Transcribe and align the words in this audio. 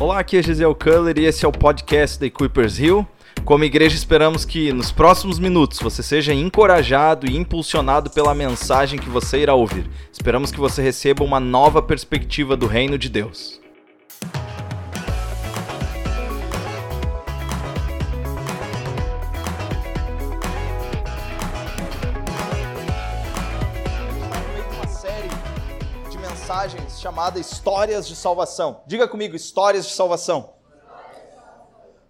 Olá, 0.00 0.18
aqui 0.18 0.36
é 0.36 0.42
Gisele 0.42 0.74
Culler 0.74 1.16
e 1.18 1.24
esse 1.24 1.44
é 1.44 1.48
o 1.48 1.52
podcast 1.52 2.18
da 2.18 2.26
Equippers 2.26 2.80
Hill. 2.80 3.06
Como 3.44 3.62
igreja, 3.62 3.94
esperamos 3.94 4.44
que 4.44 4.72
nos 4.72 4.90
próximos 4.90 5.38
minutos 5.38 5.78
você 5.78 6.02
seja 6.02 6.34
encorajado 6.34 7.30
e 7.30 7.36
impulsionado 7.36 8.10
pela 8.10 8.34
mensagem 8.34 8.98
que 8.98 9.08
você 9.08 9.38
irá 9.38 9.54
ouvir. 9.54 9.88
Esperamos 10.12 10.50
que 10.50 10.58
você 10.58 10.82
receba 10.82 11.22
uma 11.22 11.38
nova 11.38 11.80
perspectiva 11.80 12.56
do 12.56 12.66
reino 12.66 12.98
de 12.98 13.08
Deus. 13.08 13.63
Chamada 27.04 27.38
Histórias 27.38 28.08
de 28.08 28.16
Salvação. 28.16 28.80
Diga 28.86 29.06
comigo, 29.06 29.36
Histórias 29.36 29.84
de 29.84 29.92
Salvação. 29.92 30.54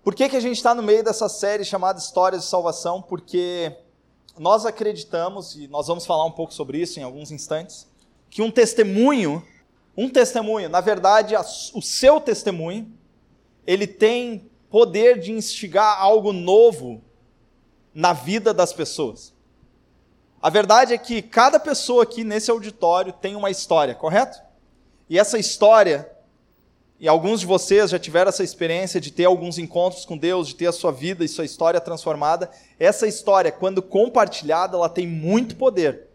Por 0.04 0.14
que, 0.14 0.28
que 0.28 0.36
a 0.36 0.40
gente 0.40 0.56
está 0.56 0.72
no 0.72 0.84
meio 0.84 1.02
dessa 1.02 1.28
série 1.28 1.64
chamada 1.64 1.98
Histórias 1.98 2.42
de 2.42 2.48
Salvação? 2.48 3.02
Porque 3.02 3.76
nós 4.38 4.64
acreditamos, 4.64 5.56
e 5.56 5.66
nós 5.66 5.88
vamos 5.88 6.06
falar 6.06 6.24
um 6.24 6.30
pouco 6.30 6.54
sobre 6.54 6.78
isso 6.78 7.00
em 7.00 7.02
alguns 7.02 7.32
instantes, 7.32 7.90
que 8.30 8.40
um 8.40 8.52
testemunho, 8.52 9.44
um 9.96 10.08
testemunho, 10.08 10.68
na 10.68 10.80
verdade, 10.80 11.34
o 11.74 11.82
seu 11.82 12.20
testemunho, 12.20 12.96
ele 13.66 13.88
tem 13.88 14.48
poder 14.70 15.18
de 15.18 15.32
instigar 15.32 16.00
algo 16.00 16.32
novo 16.32 17.02
na 17.92 18.12
vida 18.12 18.54
das 18.54 18.72
pessoas. 18.72 19.34
A 20.40 20.50
verdade 20.50 20.94
é 20.94 20.98
que 20.98 21.20
cada 21.20 21.58
pessoa 21.58 22.04
aqui 22.04 22.22
nesse 22.22 22.48
auditório 22.48 23.12
tem 23.12 23.34
uma 23.34 23.50
história, 23.50 23.92
correto? 23.92 24.43
E 25.08 25.18
essa 25.18 25.38
história, 25.38 26.10
e 26.98 27.06
alguns 27.06 27.40
de 27.40 27.46
vocês 27.46 27.90
já 27.90 27.98
tiveram 27.98 28.30
essa 28.30 28.42
experiência 28.42 29.00
de 29.00 29.10
ter 29.10 29.24
alguns 29.24 29.58
encontros 29.58 30.04
com 30.04 30.16
Deus, 30.16 30.48
de 30.48 30.54
ter 30.54 30.66
a 30.66 30.72
sua 30.72 30.90
vida 30.90 31.24
e 31.24 31.28
sua 31.28 31.44
história 31.44 31.80
transformada. 31.80 32.50
Essa 32.78 33.06
história, 33.06 33.52
quando 33.52 33.82
compartilhada, 33.82 34.76
ela 34.76 34.88
tem 34.88 35.06
muito 35.06 35.56
poder 35.56 36.08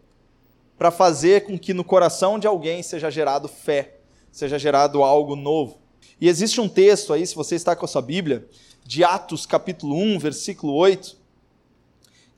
para 0.76 0.90
fazer 0.90 1.44
com 1.44 1.58
que 1.58 1.74
no 1.74 1.84
coração 1.84 2.38
de 2.38 2.46
alguém 2.46 2.82
seja 2.82 3.10
gerado 3.10 3.46
fé, 3.46 3.98
seja 4.32 4.58
gerado 4.58 5.02
algo 5.02 5.36
novo. 5.36 5.78
E 6.20 6.28
existe 6.28 6.60
um 6.60 6.68
texto 6.68 7.12
aí, 7.12 7.26
se 7.26 7.34
você 7.34 7.54
está 7.54 7.76
com 7.76 7.84
a 7.84 7.88
sua 7.88 8.02
Bíblia, 8.02 8.46
de 8.84 9.04
Atos 9.04 9.46
capítulo 9.46 9.94
1, 9.94 10.18
versículo 10.18 10.74
8, 10.74 11.16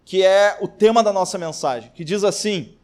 que 0.05 0.23
é 0.23 0.59
o 0.61 0.69
tema 0.69 1.03
da 1.03 1.13
nossa 1.13 1.39
mensagem, 1.39 1.91
que 1.95 2.05
diz 2.05 2.25
assim: 2.25 2.77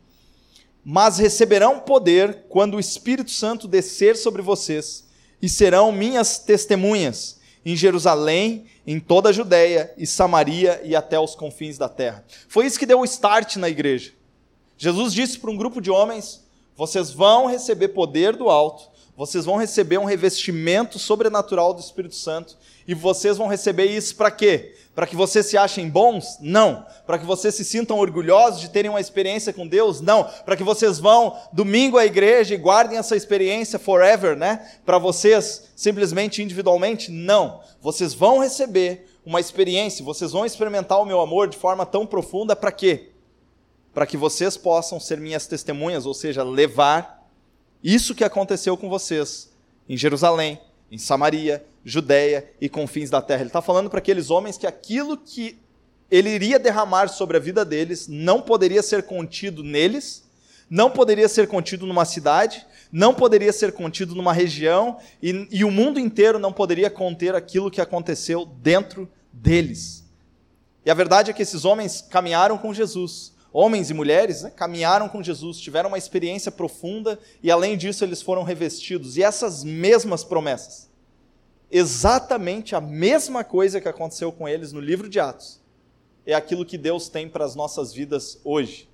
Mas 0.91 1.19
receberão 1.19 1.81
poder 1.81 2.47
quando 2.49 2.79
o 2.79 2.81
Espírito 2.81 3.31
Santo 3.31 3.69
descer 3.69 4.17
sobre 4.17 4.41
vocês, 4.41 5.05
e 5.43 5.47
serão 5.47 5.93
minhas 5.93 6.39
testemunhas 6.39 7.39
em 7.63 7.77
Jerusalém, 7.77 8.65
em 8.87 8.99
toda 8.99 9.29
a 9.29 9.33
Judéia 9.33 9.93
e 9.99 10.07
Samaria 10.07 10.81
e 10.83 10.97
até 10.97 11.21
os 11.21 11.35
confins 11.35 11.77
da 11.77 11.91
terra. 11.91 12.25
Foi 12.49 12.65
isso 12.65 12.79
que 12.79 12.87
deu 12.87 13.01
o 13.01 13.05
start 13.05 13.57
na 13.57 13.69
igreja. 13.69 14.13
Jesus 14.79 15.13
disse 15.13 15.39
para 15.39 15.51
um 15.51 15.59
grupo 15.59 15.79
de 15.79 15.91
homens: 15.91 16.43
Vocês 16.75 17.11
vão 17.11 17.45
receber 17.45 17.89
poder 17.89 18.35
do 18.35 18.49
alto, 18.49 18.89
vocês 19.19 19.45
vão 19.45 19.57
receber 19.57 19.99
um 19.99 20.05
revestimento 20.05 20.97
sobrenatural 20.97 21.75
do 21.75 21.81
Espírito 21.81 22.15
Santo, 22.15 22.57
e 22.87 22.95
vocês 22.95 23.37
vão 23.37 23.49
receber 23.49 23.87
isso 23.87 24.15
para 24.15 24.31
quê? 24.31 24.77
Para 24.95 25.09
que 25.09 25.17
vocês 25.17 25.45
se 25.47 25.59
achem 25.59 25.91
bons? 25.91 26.39
Não. 26.41 26.87
Para 27.05 27.19
que 27.19 27.27
vocês 27.27 27.53
se 27.57 27.65
sintam 27.65 27.99
orgulhosos 27.99 28.61
de 28.61 28.71
terem 28.71 28.89
uma 28.89 29.01
experiência 29.01 29.53
com 29.53 29.67
Deus? 29.67 30.01
Não. 30.01 30.23
Para 30.45 30.57
que 30.57 30.63
vocês 30.63 31.01
vão 31.01 31.37
domingo 31.53 31.99
à 31.99 32.07
igreja 32.07 32.55
e 32.55 32.59
guardem 32.59 32.97
essa 32.97 33.17
experiência 33.17 33.77
forever, 33.77 34.37
né? 34.37 34.71
Para 34.87 34.99
vocês 34.99 35.65
simplesmente 35.75 36.41
individualmente? 36.41 37.11
Não. 37.11 37.61
Vocês 37.83 38.15
vão 38.15 38.39
receber 38.39 39.05
uma 39.27 39.41
experiência, 39.41 40.05
vocês 40.05 40.31
vão 40.31 40.47
experimentar 40.47 41.03
o 41.03 41.05
meu 41.05 41.21
amor 41.21 41.49
de 41.49 41.57
forma 41.57 41.85
tão 41.85 42.07
profunda 42.07 42.55
para 42.55 42.71
quê? 42.71 43.09
Para 43.93 44.07
que 44.07 44.17
vocês 44.17 44.57
possam 44.57 45.01
ser 45.01 45.19
minhas 45.19 45.49
testemunhas, 45.49 46.07
ou 46.07 46.15
seja, 46.15 46.45
levar 46.45 47.18
isso 47.83 48.15
que 48.15 48.25
aconteceu 48.25 48.77
com 48.77 48.89
vocês 48.89 49.51
em 49.89 49.97
Jerusalém, 49.97 50.61
em 50.91 50.99
Samaria, 50.99 51.65
Judéia 51.85 52.51
e 52.61 52.69
confins 52.69 53.09
da 53.09 53.23
terra. 53.23 53.41
Ele 53.41 53.49
está 53.49 53.63
falando 53.63 53.89
para 53.89 53.99
aqueles 53.99 54.31
homens 54.31 54.59
que 54.59 54.67
aquilo 54.67 55.17
que 55.17 55.59
ele 56.11 56.31
iria 56.31 56.59
derramar 56.59 57.09
sobre 57.09 57.37
a 57.37 57.41
vida 57.41 57.65
deles 57.65 58.09
não 58.09 58.41
poderia 58.41 58.83
ser 58.83 59.05
contido 59.05 59.63
neles, 59.63 60.27
não 60.69 60.91
poderia 60.91 61.29
ser 61.29 61.47
contido 61.47 61.87
numa 61.87 62.05
cidade, 62.05 62.67
não 62.91 63.15
poderia 63.15 63.53
ser 63.53 63.73
contido 63.73 64.15
numa 64.15 64.33
região, 64.33 64.99
e, 65.23 65.47
e 65.51 65.65
o 65.65 65.71
mundo 65.71 65.99
inteiro 65.99 66.39
não 66.39 66.53
poderia 66.53 66.91
conter 66.91 67.35
aquilo 67.35 67.71
que 67.71 67.81
aconteceu 67.81 68.45
dentro 68.45 69.09
deles. 69.33 70.05
E 70.85 70.91
a 70.91 70.95
verdade 70.95 71.31
é 71.31 71.35
que 71.35 71.43
esses 71.43 71.65
homens 71.65 72.03
caminharam 72.03 72.57
com 72.57 72.73
Jesus, 72.73 73.35
homens 73.53 73.91
e 73.91 73.95
mulheres 73.95 74.43
né, 74.43 74.51
caminharam 74.51 75.09
com 75.09 75.23
Jesus, 75.23 75.59
tiveram 75.59 75.89
uma 75.89 75.99
experiência 75.99 76.53
profunda 76.53 77.19
e, 77.43 77.51
além 77.51 77.77
disso, 77.77 78.05
eles 78.05 78.23
foram 78.23 78.43
revestidos. 78.43 79.17
E 79.17 79.23
essas 79.23 79.65
mesmas 79.65 80.25
promessas 80.25 80.89
exatamente 81.71 82.75
a 82.75 82.81
mesma 82.81 83.45
coisa 83.45 83.81
que 83.81 83.89
aconteceu 83.89 84.33
com 84.33 84.49
eles 84.49 84.73
no 84.73 84.81
livro 84.81 85.09
de 85.09 85.21
Atos. 85.21 85.61
É 86.27 86.35
aquilo 86.35 86.65
que 86.65 86.79
Deus 86.79 87.09
tem 87.09 87.29
para 87.29 87.45
as 87.45 87.55
nossas 87.55 87.93
vidas 87.93 88.41
hoje. 88.45 88.89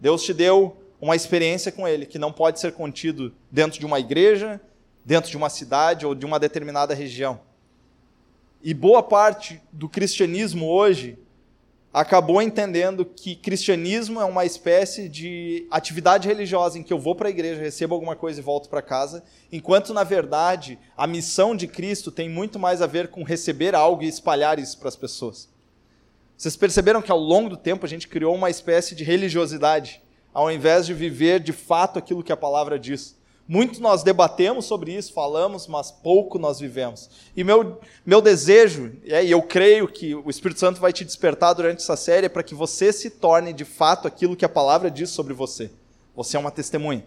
Deus 0.00 0.22
te 0.22 0.32
deu 0.32 0.76
uma 1.00 1.16
experiência 1.16 1.70
com 1.70 1.86
Ele 1.86 2.06
que 2.06 2.18
não 2.18 2.32
pode 2.32 2.60
ser 2.60 2.72
contido 2.72 3.32
dentro 3.50 3.78
de 3.78 3.86
uma 3.86 4.00
igreja, 4.00 4.60
dentro 5.04 5.30
de 5.30 5.36
uma 5.36 5.50
cidade 5.50 6.06
ou 6.06 6.14
de 6.14 6.24
uma 6.24 6.38
determinada 6.38 6.94
região. 6.94 7.40
E 8.62 8.72
boa 8.72 9.02
parte 9.02 9.60
do 9.70 9.88
cristianismo 9.88 10.66
hoje 10.66 11.18
acabou 11.94 12.42
entendendo 12.42 13.04
que 13.04 13.36
cristianismo 13.36 14.20
é 14.20 14.24
uma 14.24 14.44
espécie 14.44 15.08
de 15.08 15.64
atividade 15.70 16.26
religiosa 16.26 16.76
em 16.76 16.82
que 16.82 16.92
eu 16.92 16.98
vou 16.98 17.14
para 17.14 17.28
a 17.28 17.30
igreja, 17.30 17.60
recebo 17.60 17.94
alguma 17.94 18.16
coisa 18.16 18.40
e 18.40 18.42
volto 18.42 18.68
para 18.68 18.82
casa, 18.82 19.22
enquanto 19.52 19.94
na 19.94 20.02
verdade 20.02 20.76
a 20.96 21.06
missão 21.06 21.54
de 21.54 21.68
Cristo 21.68 22.10
tem 22.10 22.28
muito 22.28 22.58
mais 22.58 22.82
a 22.82 22.88
ver 22.88 23.08
com 23.08 23.22
receber 23.22 23.76
algo 23.76 24.02
e 24.02 24.08
espalhar 24.08 24.58
isso 24.58 24.76
para 24.76 24.88
as 24.88 24.96
pessoas. 24.96 25.48
Vocês 26.36 26.56
perceberam 26.56 27.00
que 27.00 27.12
ao 27.12 27.18
longo 27.18 27.48
do 27.48 27.56
tempo 27.56 27.86
a 27.86 27.88
gente 27.88 28.08
criou 28.08 28.34
uma 28.34 28.50
espécie 28.50 28.96
de 28.96 29.04
religiosidade, 29.04 30.02
ao 30.32 30.50
invés 30.50 30.86
de 30.86 30.92
viver 30.92 31.38
de 31.38 31.52
fato 31.52 31.96
aquilo 31.96 32.24
que 32.24 32.32
a 32.32 32.36
palavra 32.36 32.76
diz. 32.76 33.16
Muito 33.46 33.80
nós 33.80 34.02
debatemos 34.02 34.64
sobre 34.64 34.94
isso, 34.94 35.12
falamos, 35.12 35.66
mas 35.66 35.90
pouco 35.90 36.38
nós 36.38 36.58
vivemos. 36.58 37.10
E 37.36 37.44
meu, 37.44 37.78
meu 38.04 38.22
desejo, 38.22 38.96
é, 39.04 39.22
e 39.22 39.30
eu 39.30 39.42
creio 39.42 39.86
que 39.86 40.14
o 40.14 40.30
Espírito 40.30 40.60
Santo 40.60 40.80
vai 40.80 40.94
te 40.94 41.04
despertar 41.04 41.52
durante 41.52 41.82
essa 41.82 41.96
série, 41.96 42.26
é 42.26 42.28
para 42.30 42.42
que 42.42 42.54
você 42.54 42.90
se 42.90 43.10
torne 43.10 43.52
de 43.52 43.66
fato 43.66 44.08
aquilo 44.08 44.34
que 44.34 44.46
a 44.46 44.48
palavra 44.48 44.90
diz 44.90 45.10
sobre 45.10 45.34
você. 45.34 45.70
Você 46.16 46.38
é 46.38 46.40
uma 46.40 46.50
testemunha. 46.50 47.04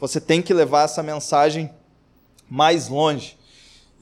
Você 0.00 0.20
tem 0.20 0.42
que 0.42 0.52
levar 0.52 0.82
essa 0.82 1.02
mensagem 1.02 1.70
mais 2.50 2.88
longe. 2.88 3.38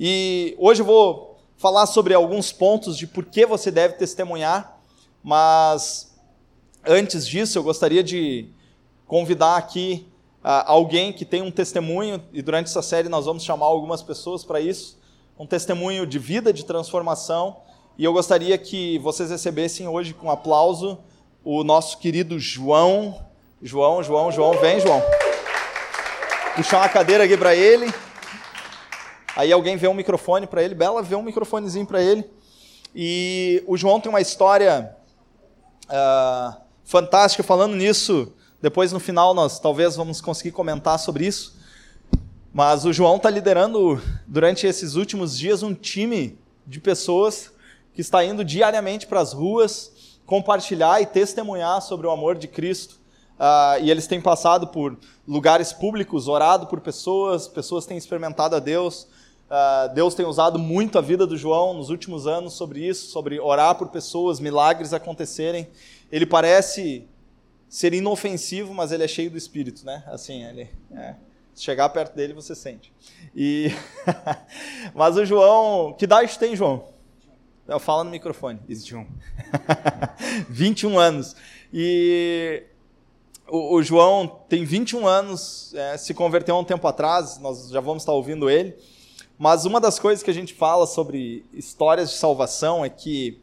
E 0.01 0.55
hoje 0.59 0.81
eu 0.81 0.87
vou 0.87 1.39
falar 1.59 1.87
sobre 1.87 2.15
alguns 2.15 2.53
pontos 2.53 2.97
de 2.97 3.07
por 3.07 3.25
que 3.25 3.45
você 3.45 3.71
deve 3.71 3.95
testemunhar, 3.95 4.79
mas 5.23 6.15
antes 6.87 7.27
disso 7.27 7.59
eu 7.59 7.63
gostaria 7.63 8.03
de 8.03 8.49
convidar 9.07 9.57
aqui 9.57 10.07
alguém 10.49 11.13
que 11.13 11.25
tem 11.25 11.43
um 11.43 11.51
testemunho, 11.51 12.23
e 12.33 12.41
durante 12.41 12.67
essa 12.69 12.83
série 12.83 13.09
nós 13.09 13.27
vamos 13.27 13.43
chamar 13.43 13.67
algumas 13.67 14.03
pessoas 14.03 14.45
para 14.45 14.61
isso, 14.61 14.99
um 15.39 15.47
testemunho 15.47 16.07
de 16.07 16.19
vida, 16.19 16.53
de 16.53 16.65
transformação, 16.65 17.57
e 17.99 18.05
eu 18.05 18.13
gostaria 18.13 18.57
que 18.59 18.99
vocês 18.99 19.31
recebessem 19.31 19.89
hoje 19.89 20.13
com 20.13 20.31
aplauso 20.31 20.99
o 21.43 21.65
nosso 21.65 21.97
querido 21.99 22.39
João. 22.39 23.25
João, 23.63 24.03
João, 24.03 24.31
João, 24.31 24.53
vem, 24.59 24.79
João. 24.81 25.03
Puxar 26.55 26.79
uma 26.79 26.89
cadeira 26.91 27.25
aqui 27.25 27.37
para 27.39 27.55
ele. 27.55 27.93
Aí 29.35 29.51
alguém 29.51 29.77
vê 29.77 29.89
um 29.89 29.95
microfone 29.95 30.47
para 30.47 30.63
ele, 30.63 30.75
Bela 30.75 31.03
vê 31.03 31.15
um 31.15 31.23
microfonezinho 31.23 31.87
para 31.87 32.03
ele. 32.03 32.31
E 32.95 33.65
o 33.67 33.77
João 33.77 33.99
tem 33.99 34.11
uma 34.11 34.21
história 34.21 34.95
uh, 35.87 36.61
fantástica 36.85 37.43
falando 37.43 37.75
nisso. 37.75 38.36
Depois, 38.61 38.93
no 38.93 39.01
final, 39.01 39.35
nós 39.35 39.59
talvez 39.59 39.97
vamos 39.97 40.21
conseguir 40.21 40.53
comentar 40.53 40.99
sobre 40.99 41.27
isso. 41.27 41.57
Mas 42.53 42.85
o 42.85 42.93
João 42.93 43.17
está 43.17 43.29
liderando, 43.29 44.01
durante 44.27 44.67
esses 44.67 44.95
últimos 44.95 45.37
dias, 45.37 45.63
um 45.63 45.75
time 45.75 46.39
de 46.67 46.81
pessoas 46.81 47.53
que 47.93 48.01
está 48.01 48.25
indo 48.25 48.45
diariamente 48.45 49.07
para 49.07 49.21
as 49.21 49.33
ruas 49.33 49.93
compartilhar 50.27 51.01
e 51.01 51.07
testemunhar 51.07 51.81
sobre 51.81 52.07
o 52.07 52.11
amor 52.11 52.37
de 52.37 52.49
Cristo. 52.49 52.97
Uh, 53.39 53.83
e 53.83 53.91
eles 53.91 54.07
têm 54.07 54.21
passado 54.21 54.67
por 54.69 54.99
lugares 55.29 55.73
públicos, 55.73 56.27
orado 56.27 56.67
por 56.67 56.81
pessoas, 56.81 57.47
pessoas 57.47 57.87
têm 57.87 57.97
experimentado 57.97 58.57
a 58.57 58.59
Deus. 58.59 59.07
Uh, 59.49 59.95
Deus 59.95 60.15
tem 60.15 60.27
usado 60.27 60.59
muito 60.59 60.99
a 60.99 61.03
vida 61.03 61.27
do 61.27 61.37
João 61.37 61.75
nos 61.75 61.91
últimos 61.91 62.27
anos 62.27 62.55
sobre 62.55 62.81
isso, 62.81 63.11
sobre 63.11 63.39
orar 63.39 63.77
por 63.77 63.89
pessoas, 63.89 64.41
milagres 64.41 64.93
acontecerem. 64.93 65.69
Ele 66.11 66.27
parece 66.27 67.07
ser 67.69 67.93
inofensivo, 67.95 68.73
mas 68.73 68.93
ele 68.93 69.05
é 69.05 69.09
cheio 69.09 69.31
do 69.31 69.37
espírito, 69.37 69.85
né? 69.85 70.03
Assim, 70.07 70.45
ele 70.45 70.69
é, 70.93 71.15
chegar 71.55 71.89
perto 71.89 72.15
dele, 72.15 72.33
você 72.33 72.55
sente. 72.55 72.93
E 73.35 73.71
Mas 74.95 75.17
o 75.17 75.25
João, 75.25 75.93
que 75.93 76.05
idade 76.05 76.39
tem, 76.39 76.55
João? 76.55 76.85
Eu 77.67 77.81
falo 77.81 78.05
no 78.05 78.11
microfone. 78.11 78.61
21. 78.67 79.07
21 80.49 80.99
anos. 80.99 81.35
E 81.73 82.63
o, 83.49 83.77
o, 83.77 83.83
João 83.83 84.29
tem 84.49 84.65
21 84.65 85.07
anos, 85.07 85.75
é, 85.75 85.97
se 85.97 86.15
converteu 86.15 86.55
há 86.55 86.61
um 86.61 86.65
tempo 86.65 86.87
atrás, 86.87 87.39
nós 87.39 87.69
já 87.69 87.81
vamos 87.81 88.03
estar 88.03 88.13
ouvindo 88.13 88.49
ele. 88.49 88.77
Mas 89.39 89.65
uma 89.65 89.81
das 89.81 89.99
coisas 89.99 90.23
que 90.23 90.31
a 90.31 90.35
gente 90.35 90.55
fala 90.55 90.87
sobre 90.87 91.45
histórias 91.53 92.11
de 92.11 92.17
salvação 92.17 92.85
é 92.85 92.89
que 92.89 93.41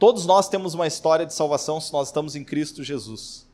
todos 0.00 0.24
nós 0.24 0.48
temos 0.48 0.72
uma 0.72 0.86
história 0.86 1.26
de 1.26 1.34
salvação 1.34 1.78
se 1.78 1.92
nós 1.92 2.08
estamos 2.08 2.34
em 2.34 2.42
Cristo 2.42 2.82
Jesus. 2.82 3.46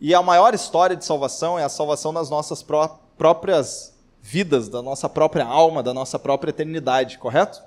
E 0.00 0.14
a 0.14 0.22
maior 0.22 0.54
história 0.54 0.94
de 0.94 1.04
salvação 1.04 1.58
é 1.58 1.64
a 1.64 1.68
salvação 1.68 2.14
das 2.14 2.30
nossas 2.30 2.62
pró 2.62 3.00
próprias 3.18 3.92
vidas, 4.22 4.68
da 4.68 4.80
nossa 4.80 5.08
própria 5.08 5.44
alma, 5.44 5.82
da 5.82 5.92
nossa 5.92 6.16
própria 6.16 6.50
eternidade, 6.50 7.18
correto? 7.18 7.60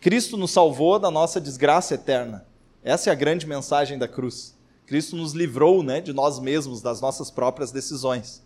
Cristo 0.00 0.36
nos 0.36 0.52
salvou 0.52 1.00
da 1.00 1.10
nossa 1.10 1.40
desgraça 1.40 1.94
eterna. 1.94 2.46
Essa 2.84 3.10
é 3.10 3.12
a 3.12 3.16
grande 3.16 3.44
mensagem 3.44 3.98
da 3.98 4.06
cruz. 4.06 4.54
Cristo 4.86 5.16
nos 5.16 5.32
livrou 5.32 5.82
né, 5.82 6.00
de 6.00 6.12
nós 6.12 6.38
mesmos, 6.38 6.80
das 6.80 7.00
nossas 7.00 7.28
próprias 7.28 7.72
decisões, 7.72 8.40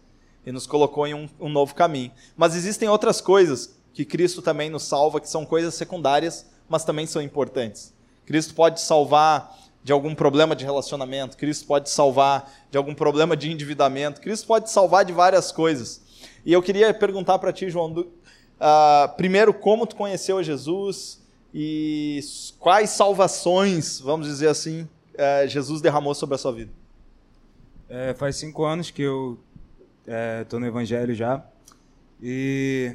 e 0.46 0.50
nos 0.50 0.66
colocou 0.66 1.06
em 1.06 1.12
um, 1.12 1.28
um 1.38 1.50
novo 1.50 1.74
caminho. 1.74 2.12
Mas 2.34 2.56
existem 2.56 2.88
outras 2.88 3.20
coisas 3.20 3.74
que 3.92 4.06
Cristo 4.06 4.40
também 4.40 4.70
nos 4.70 4.84
salva, 4.84 5.20
que 5.20 5.28
são 5.28 5.44
coisas 5.44 5.74
secundárias, 5.74 6.46
mas 6.66 6.82
também 6.82 7.06
são 7.06 7.20
importantes. 7.20 7.92
Cristo 8.28 8.54
pode 8.54 8.78
salvar 8.82 9.56
de 9.82 9.90
algum 9.90 10.14
problema 10.14 10.54
de 10.54 10.62
relacionamento, 10.62 11.34
Cristo 11.34 11.66
pode 11.66 11.88
salvar 11.88 12.52
de 12.70 12.76
algum 12.76 12.94
problema 12.94 13.34
de 13.34 13.50
endividamento, 13.50 14.20
Cristo 14.20 14.46
pode 14.46 14.70
salvar 14.70 15.02
de 15.02 15.14
várias 15.14 15.50
coisas. 15.50 16.02
E 16.44 16.52
eu 16.52 16.60
queria 16.60 16.92
perguntar 16.92 17.38
para 17.38 17.54
ti, 17.54 17.70
João, 17.70 17.90
uh, 17.90 18.06
primeiro, 19.16 19.54
como 19.54 19.86
tu 19.86 19.96
conheceu 19.96 20.42
Jesus 20.42 21.24
e 21.54 22.20
quais 22.58 22.90
salvações, 22.90 23.98
vamos 23.98 24.26
dizer 24.26 24.48
assim, 24.48 24.82
uh, 24.82 25.48
Jesus 25.48 25.80
derramou 25.80 26.14
sobre 26.14 26.34
a 26.34 26.38
sua 26.38 26.52
vida? 26.52 26.70
É, 27.88 28.12
faz 28.12 28.36
cinco 28.36 28.66
anos 28.66 28.90
que 28.90 29.00
eu 29.00 29.38
estou 30.42 30.58
é, 30.58 30.60
no 30.60 30.66
Evangelho 30.66 31.14
já 31.14 31.42
e 32.22 32.94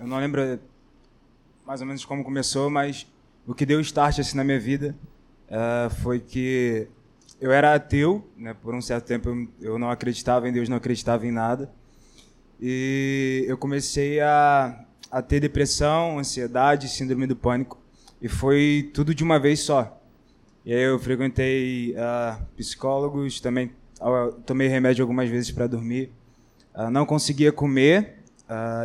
eu 0.00 0.06
não 0.06 0.18
lembro 0.18 0.58
mais 1.66 1.82
ou 1.82 1.86
menos 1.86 2.06
como 2.06 2.24
começou, 2.24 2.70
mas 2.70 3.06
o 3.46 3.54
que 3.54 3.66
deu 3.66 3.80
start 3.80 4.18
assim 4.18 4.36
na 4.36 4.44
minha 4.44 4.60
vida 4.60 4.94
uh, 5.48 5.90
foi 6.02 6.20
que 6.20 6.88
eu 7.40 7.50
era 7.50 7.74
ateu, 7.74 8.24
né? 8.36 8.54
Por 8.54 8.72
um 8.72 8.80
certo 8.80 9.04
tempo 9.04 9.48
eu, 9.60 9.78
não 9.78 9.90
acreditava 9.90 10.48
em 10.48 10.52
Deus, 10.52 10.68
não 10.68 10.76
acreditava 10.76 11.26
em 11.26 11.32
nada. 11.32 11.68
E 12.60 13.44
eu 13.48 13.58
comecei 13.58 14.20
a, 14.20 14.84
a 15.10 15.20
ter 15.20 15.40
depressão, 15.40 16.20
ansiedade, 16.20 16.88
síndrome 16.88 17.26
do 17.26 17.34
pânico. 17.34 17.80
E 18.20 18.28
foi 18.28 18.88
tudo 18.94 19.12
de 19.12 19.24
uma 19.24 19.40
vez 19.40 19.58
só. 19.58 20.00
E 20.64 20.72
aí 20.72 20.82
eu 20.82 20.96
frequentei 21.00 21.92
uh, 21.96 22.40
psicólogos, 22.56 23.40
também 23.40 23.72
uh, 24.00 24.30
tomei 24.46 24.68
remédio 24.68 25.02
algumas 25.02 25.28
vezes 25.28 25.50
para 25.50 25.66
dormir. 25.66 26.12
Uh, 26.72 26.88
não 26.88 27.04
conseguia 27.04 27.50
comer, 27.50 28.20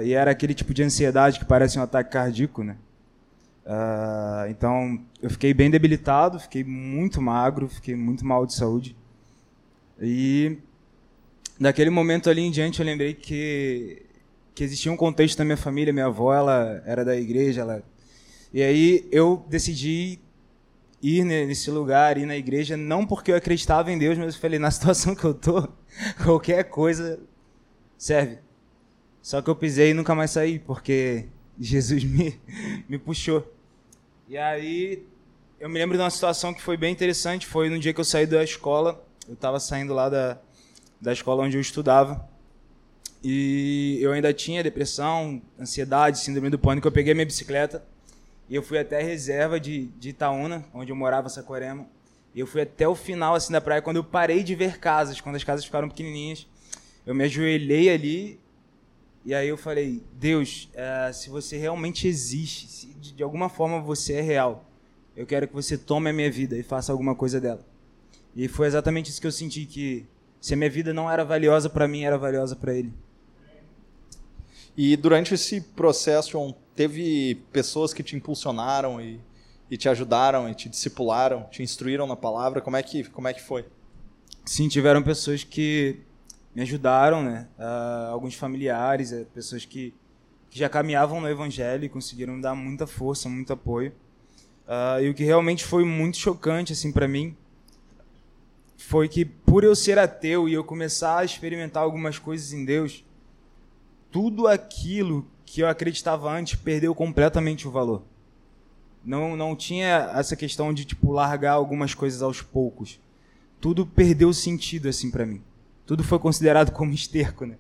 e 0.02 0.14
era 0.14 0.32
aquele 0.32 0.54
tipo 0.54 0.74
de 0.74 0.82
ansiedade 0.82 1.38
que 1.38 1.46
parece 1.46 1.78
um 1.78 1.82
ataque 1.82 2.10
cardíaco, 2.10 2.64
né? 2.64 2.78
Uh, 3.68 4.50
então, 4.50 5.06
eu 5.22 5.30
fiquei 5.30 5.54
bem 5.54 5.70
debilitado, 5.70 6.40
fiquei 6.40 6.64
muito 6.64 7.22
magro, 7.22 7.68
fiquei 7.68 7.98
muito 7.98 8.26
mal 8.26 8.46
de 8.46 8.54
saúde. 8.54 8.96
E 10.02 10.58
daquele 11.60 11.90
momento 11.90 12.30
ali 12.30 12.42
em 12.42 12.52
diante 12.52 12.80
eu 12.80 12.86
lembrei 12.86 13.14
que 13.14 14.04
que 14.56 14.64
existia 14.64 14.92
um 14.92 14.98
contexto 14.98 15.38
na 15.38 15.46
minha 15.46 15.58
família, 15.58 15.94
minha 15.94 16.08
avó, 16.08 16.34
ela 16.34 16.82
era 16.84 17.06
da 17.06 17.16
igreja, 17.16 17.62
ela 17.62 17.84
E 18.52 18.64
aí 18.64 19.08
eu 19.12 19.46
decidi 19.48 20.20
ir 21.00 21.24
nesse 21.24 21.70
lugar, 21.70 22.18
ir 22.18 22.26
na 22.26 22.36
igreja, 22.36 22.76
não 22.76 23.06
porque 23.06 23.32
eu 23.32 23.36
acreditava 23.36 23.92
em 23.92 24.00
Deus, 24.00 24.18
mas 24.18 24.34
eu 24.34 24.42
falei, 24.42 24.58
na 24.58 24.72
situação 24.72 25.14
que 25.14 25.24
eu 25.24 25.34
tô, 25.36 25.68
qualquer 26.24 26.64
coisa 26.64 27.20
serve. 28.00 28.40
Só 29.22 29.44
que 29.44 29.50
eu 29.50 29.56
pisei 29.56 29.92
e 29.92 29.94
nunca 29.94 30.16
mais 30.16 30.32
saí, 30.32 30.58
porque 30.58 31.28
Jesus 31.60 32.02
me, 32.06 32.40
me 32.90 32.98
puxou. 32.98 33.57
E 34.30 34.38
aí, 34.38 35.08
eu 35.58 35.70
me 35.70 35.80
lembro 35.80 35.96
de 35.96 36.04
uma 36.04 36.10
situação 36.10 36.54
que 36.54 36.62
foi 36.62 36.76
bem 36.76 36.92
interessante. 36.92 37.48
Foi 37.48 37.70
no 37.70 37.80
dia 37.80 37.94
que 37.94 38.00
eu 38.02 38.04
saí 38.04 38.26
da 38.26 38.44
escola. 38.44 39.02
Eu 39.26 39.36
estava 39.36 39.58
saindo 39.58 39.94
lá 39.94 40.10
da, 40.10 40.38
da 41.00 41.14
escola 41.14 41.46
onde 41.46 41.56
eu 41.56 41.62
estudava. 41.62 42.28
E 43.24 43.98
eu 44.02 44.12
ainda 44.12 44.34
tinha 44.34 44.62
depressão, 44.62 45.42
ansiedade, 45.58 46.20
síndrome 46.20 46.50
do 46.50 46.60
pânico. 46.60 46.86
Eu 46.86 46.92
peguei 46.92 47.14
minha 47.14 47.26
bicicleta 47.26 47.86
e 48.50 48.56
eu 48.56 48.62
fui 48.62 48.78
até 48.78 49.00
a 49.00 49.04
reserva 49.04 49.62
de, 49.62 49.86
de 49.98 50.10
Itaúna, 50.10 50.66
onde 50.74 50.92
eu 50.92 50.96
morava, 50.96 51.30
Saquarema. 51.30 51.88
E 52.36 52.42
eu 52.42 52.46
fui 52.46 52.62
até 52.62 52.86
o 52.86 52.96
final 52.96 53.34
assim 53.34 53.54
da 53.54 53.62
praia, 53.62 53.82
quando 53.82 53.96
eu 53.96 54.04
parei 54.04 54.44
de 54.44 54.56
ver 54.56 54.78
casas, 54.78 55.22
quando 55.22 55.38
as 55.38 55.44
casas 55.46 55.64
ficaram 55.64 55.88
pequenininhas. 55.88 56.46
Eu 57.06 57.16
me 57.16 57.24
ajoelhei 57.24 57.90
ali 57.90 58.42
e 59.28 59.36
aí 59.36 59.50
eu 59.50 59.58
falei, 59.58 60.02
Deus, 60.14 60.70
uh, 60.72 61.14
se 61.14 61.30
você 61.30 61.58
realmente 61.58 62.08
existe, 62.08 62.66
se 62.70 62.88
de, 62.94 63.22
alguma 63.22 63.50
forma 63.50 63.82
você 63.82 64.14
é 64.14 64.22
real, 64.22 64.64
eu 65.18 65.26
quero 65.26 65.50
que 65.50 65.54
você 65.54 65.78
tome 65.78 66.10
a 66.10 66.14
minha 66.14 66.32
vida 66.32 66.58
e 66.58 66.64
faça 66.64 66.94
alguma 66.94 67.14
coisa 67.14 67.42
dela. 67.42 67.60
E 68.34 68.48
foi 68.48 68.68
exatamente 68.68 69.10
isso 69.10 69.20
que 69.20 69.28
eu 69.28 69.32
senti 69.34 69.66
que 69.66 70.06
se 70.40 70.54
a 70.54 70.56
minha 70.56 70.70
vida 70.70 70.94
não 70.94 71.12
era 71.12 71.26
valiosa 71.26 71.70
para 71.70 71.90
mim, 71.90 72.06
era 72.06 72.18
valiosa 72.18 72.56
para 72.56 72.74
ele. 72.74 72.94
E 74.78 74.96
durante 74.96 75.34
esse 75.34 75.60
processo, 75.60 76.32
João, 76.32 76.56
teve 76.74 77.36
pessoas 77.52 77.94
que 77.94 78.04
te 78.04 78.16
impulsionaram 78.16 79.02
e, 79.02 79.20
e 79.70 79.76
te 79.76 79.90
ajudaram 79.90 80.48
e 80.50 80.56
te 80.56 80.70
discipularam, 80.70 81.44
te 81.52 81.62
instruíram 81.62 82.08
na 82.08 82.16
palavra. 82.16 82.62
Como 82.62 82.78
é 82.78 82.82
que 82.82 83.04
como 83.04 83.28
é 83.28 83.34
que 83.34 83.42
foi? 83.42 83.66
Sim, 84.46 84.70
tiveram 84.70 85.04
pessoas 85.04 85.44
que 85.44 86.00
me 86.58 86.64
ajudaram, 86.64 87.24
né? 87.24 87.48
Uh, 87.56 88.12
alguns 88.12 88.34
familiares, 88.34 89.12
uh, 89.12 89.28
pessoas 89.32 89.64
que, 89.64 89.94
que 90.50 90.58
já 90.58 90.68
caminhavam 90.68 91.22
no 91.22 91.30
Evangelho 91.30 91.86
e 91.86 91.90
conseguiram 91.90 92.34
me 92.34 92.42
dar 92.42 92.56
muita 92.56 92.88
força, 92.88 93.30
muito 93.30 93.54
apoio. 93.54 93.92
Uh, 94.68 95.04
e 95.04 95.10
o 95.12 95.14
que 95.14 95.24
realmente 95.24 95.64
foi 95.64 95.86
muito 95.86 96.18
chocante 96.18 96.74
assim 96.74 96.92
para 96.92 97.08
mim 97.08 97.38
foi 98.76 99.08
que 99.08 99.24
por 99.24 99.64
eu 99.64 99.76
ser 99.76 100.00
ateu 100.00 100.50
e 100.50 100.54
eu 100.54 100.64
começar 100.64 101.20
a 101.20 101.24
experimentar 101.24 101.84
algumas 101.84 102.18
coisas 102.18 102.52
em 102.52 102.66
Deus, 102.66 103.06
tudo 104.12 104.48
aquilo 104.48 105.28
que 105.46 105.62
eu 105.62 105.70
acreditava 105.70 106.32
antes 106.32 106.56
perdeu 106.56 106.96
completamente 106.96 107.68
o 107.68 107.72
valor. 107.72 108.02
Não, 109.06 109.38
não 109.38 109.56
tinha 109.56 110.12
essa 110.16 110.36
questão 110.36 110.74
de 110.74 110.86
tipo 110.86 111.12
largar 111.12 111.52
algumas 111.52 111.94
coisas 111.94 112.24
aos 112.24 112.42
poucos. 112.42 113.00
Tudo 113.62 113.86
perdeu 113.86 114.34
sentido 114.34 114.90
assim 114.90 115.12
para 115.12 115.24
mim 115.24 115.44
tudo 115.88 116.04
foi 116.04 116.20
considerado 116.20 116.72
como 116.72 116.92
esterco, 116.94 117.46
né? 117.46 117.56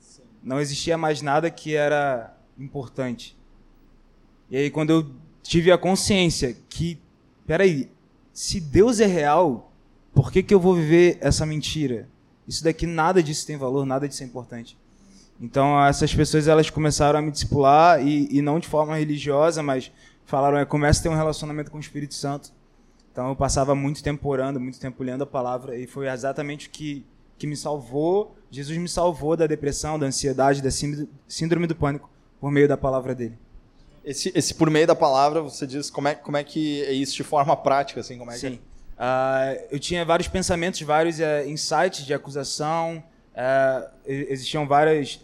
Sim. 0.00 0.22
Não 0.42 0.60
existia 0.60 0.98
mais 0.98 1.22
nada 1.22 1.48
que 1.48 1.76
era 1.76 2.36
importante. 2.58 3.38
E 4.50 4.56
aí 4.56 4.68
quando 4.68 4.90
eu 4.90 5.10
tive 5.42 5.70
a 5.70 5.78
consciência 5.78 6.56
que, 6.68 6.98
peraí, 7.46 7.88
se 8.32 8.60
Deus 8.60 8.98
é 8.98 9.06
real, 9.06 9.72
por 10.12 10.32
que, 10.32 10.42
que 10.42 10.52
eu 10.52 10.58
vou 10.58 10.74
viver 10.74 11.18
essa 11.20 11.46
mentira? 11.46 12.08
Isso 12.48 12.64
daqui, 12.64 12.84
nada 12.84 13.22
disso 13.22 13.46
tem 13.46 13.56
valor, 13.56 13.86
nada 13.86 14.08
disso 14.08 14.24
é 14.24 14.26
importante. 14.26 14.76
Então 15.40 15.80
essas 15.84 16.12
pessoas 16.12 16.48
elas 16.48 16.68
começaram 16.68 17.20
a 17.20 17.22
me 17.22 17.30
discipular 17.30 18.04
e, 18.04 18.28
e 18.36 18.42
não 18.42 18.58
de 18.58 18.66
forma 18.66 18.96
religiosa, 18.96 19.62
mas 19.62 19.92
falaram, 20.24 20.58
é, 20.58 20.64
começa 20.64 20.98
a 20.98 21.02
ter 21.04 21.08
um 21.10 21.16
relacionamento 21.16 21.70
com 21.70 21.76
o 21.76 21.80
Espírito 21.80 22.14
Santo. 22.14 22.50
Então 23.12 23.28
eu 23.28 23.36
passava 23.36 23.72
muito 23.72 24.02
tempo 24.02 24.28
orando, 24.28 24.58
muito 24.58 24.80
tempo 24.80 25.04
lendo 25.04 25.22
a 25.22 25.26
palavra 25.26 25.76
e 25.78 25.86
foi 25.86 26.08
exatamente 26.08 26.66
o 26.66 26.70
que 26.70 27.06
que 27.38 27.46
me 27.46 27.56
salvou, 27.56 28.36
Jesus 28.50 28.76
me 28.78 28.88
salvou 28.88 29.36
da 29.36 29.46
depressão, 29.46 29.98
da 29.98 30.06
ansiedade, 30.06 30.60
da 30.62 30.70
síndrome 30.70 31.66
do 31.66 31.76
pânico 31.76 32.10
por 32.40 32.50
meio 32.50 32.66
da 32.66 32.76
palavra 32.76 33.14
dele. 33.14 33.38
Esse, 34.04 34.32
esse 34.34 34.54
por 34.54 34.70
meio 34.70 34.86
da 34.86 34.94
palavra, 34.94 35.42
você 35.42 35.66
diz 35.66 35.90
como 35.90 36.08
é, 36.08 36.14
como 36.14 36.36
é 36.36 36.44
que 36.44 36.82
é 36.84 36.92
isso 36.92 37.14
de 37.14 37.22
forma 37.22 37.56
prática, 37.56 38.00
assim, 38.00 38.16
como 38.18 38.30
é 38.30 38.36
Sim. 38.36 38.52
Que... 38.52 38.56
Uh, 38.98 39.66
eu 39.70 39.78
tinha 39.78 40.04
vários 40.04 40.28
pensamentos, 40.28 40.80
vários 40.80 41.18
uh, 41.18 41.46
insights 41.46 42.04
de 42.04 42.12
acusação, 42.12 43.02
uh, 43.34 43.90
existiam 44.04 44.66
várias 44.66 45.20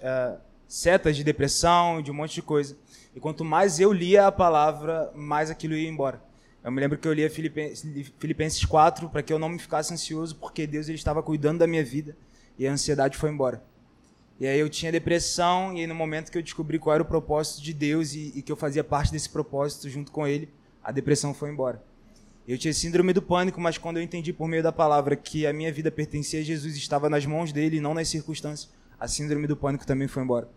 setas 0.68 1.16
de 1.16 1.24
depressão, 1.24 2.02
de 2.02 2.10
um 2.10 2.14
monte 2.14 2.34
de 2.34 2.42
coisa. 2.42 2.76
E 3.14 3.20
quanto 3.20 3.44
mais 3.44 3.80
eu 3.80 3.92
lia 3.92 4.26
a 4.26 4.32
palavra, 4.32 5.10
mais 5.14 5.50
aquilo 5.50 5.74
ia 5.74 5.88
embora. 5.88 6.20
Eu 6.64 6.72
me 6.72 6.80
lembro 6.80 6.96
que 6.96 7.06
eu 7.06 7.12
lia 7.12 7.28
Filipenses 7.28 8.64
4 8.64 9.10
para 9.10 9.22
que 9.22 9.30
eu 9.30 9.38
não 9.38 9.50
me 9.50 9.58
ficasse 9.58 9.92
ansioso, 9.92 10.34
porque 10.36 10.66
Deus 10.66 10.88
ele 10.88 10.96
estava 10.96 11.22
cuidando 11.22 11.58
da 11.58 11.66
minha 11.66 11.84
vida 11.84 12.16
e 12.58 12.66
a 12.66 12.72
ansiedade 12.72 13.18
foi 13.18 13.28
embora. 13.28 13.62
E 14.40 14.46
aí 14.46 14.58
eu 14.58 14.70
tinha 14.70 14.90
depressão, 14.90 15.74
e 15.76 15.80
aí 15.80 15.86
no 15.86 15.94
momento 15.94 16.32
que 16.32 16.38
eu 16.38 16.42
descobri 16.42 16.78
qual 16.78 16.94
era 16.94 17.02
o 17.02 17.06
propósito 17.06 17.62
de 17.62 17.74
Deus 17.74 18.14
e, 18.14 18.32
e 18.34 18.40
que 18.40 18.50
eu 18.50 18.56
fazia 18.56 18.82
parte 18.82 19.12
desse 19.12 19.28
propósito 19.28 19.90
junto 19.90 20.10
com 20.10 20.26
Ele, 20.26 20.48
a 20.82 20.90
depressão 20.90 21.34
foi 21.34 21.50
embora. 21.50 21.82
Eu 22.48 22.56
tinha 22.56 22.72
síndrome 22.72 23.12
do 23.12 23.20
pânico, 23.20 23.60
mas 23.60 23.76
quando 23.76 23.98
eu 23.98 24.02
entendi 24.02 24.32
por 24.32 24.48
meio 24.48 24.62
da 24.62 24.72
palavra 24.72 25.16
que 25.16 25.46
a 25.46 25.52
minha 25.52 25.70
vida 25.70 25.90
pertencia 25.90 26.40
a 26.40 26.42
Jesus, 26.42 26.76
estava 26.76 27.10
nas 27.10 27.26
mãos 27.26 27.52
dele 27.52 27.76
e 27.76 27.80
não 27.80 27.92
nas 27.92 28.08
circunstâncias, 28.08 28.72
a 28.98 29.06
síndrome 29.06 29.46
do 29.46 29.56
pânico 29.56 29.86
também 29.86 30.08
foi 30.08 30.22
embora. 30.22 30.48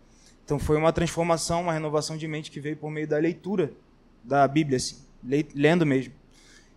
Então 0.42 0.58
foi 0.58 0.78
uma 0.78 0.92
transformação, 0.92 1.62
uma 1.62 1.72
renovação 1.74 2.16
de 2.16 2.26
mente 2.26 2.50
que 2.50 2.60
veio 2.60 2.78
por 2.78 2.90
meio 2.90 3.06
da 3.06 3.18
leitura 3.18 3.72
da 4.24 4.48
Bíblia, 4.48 4.78
assim, 4.78 4.96
lendo 5.22 5.84
mesmo 5.84 6.14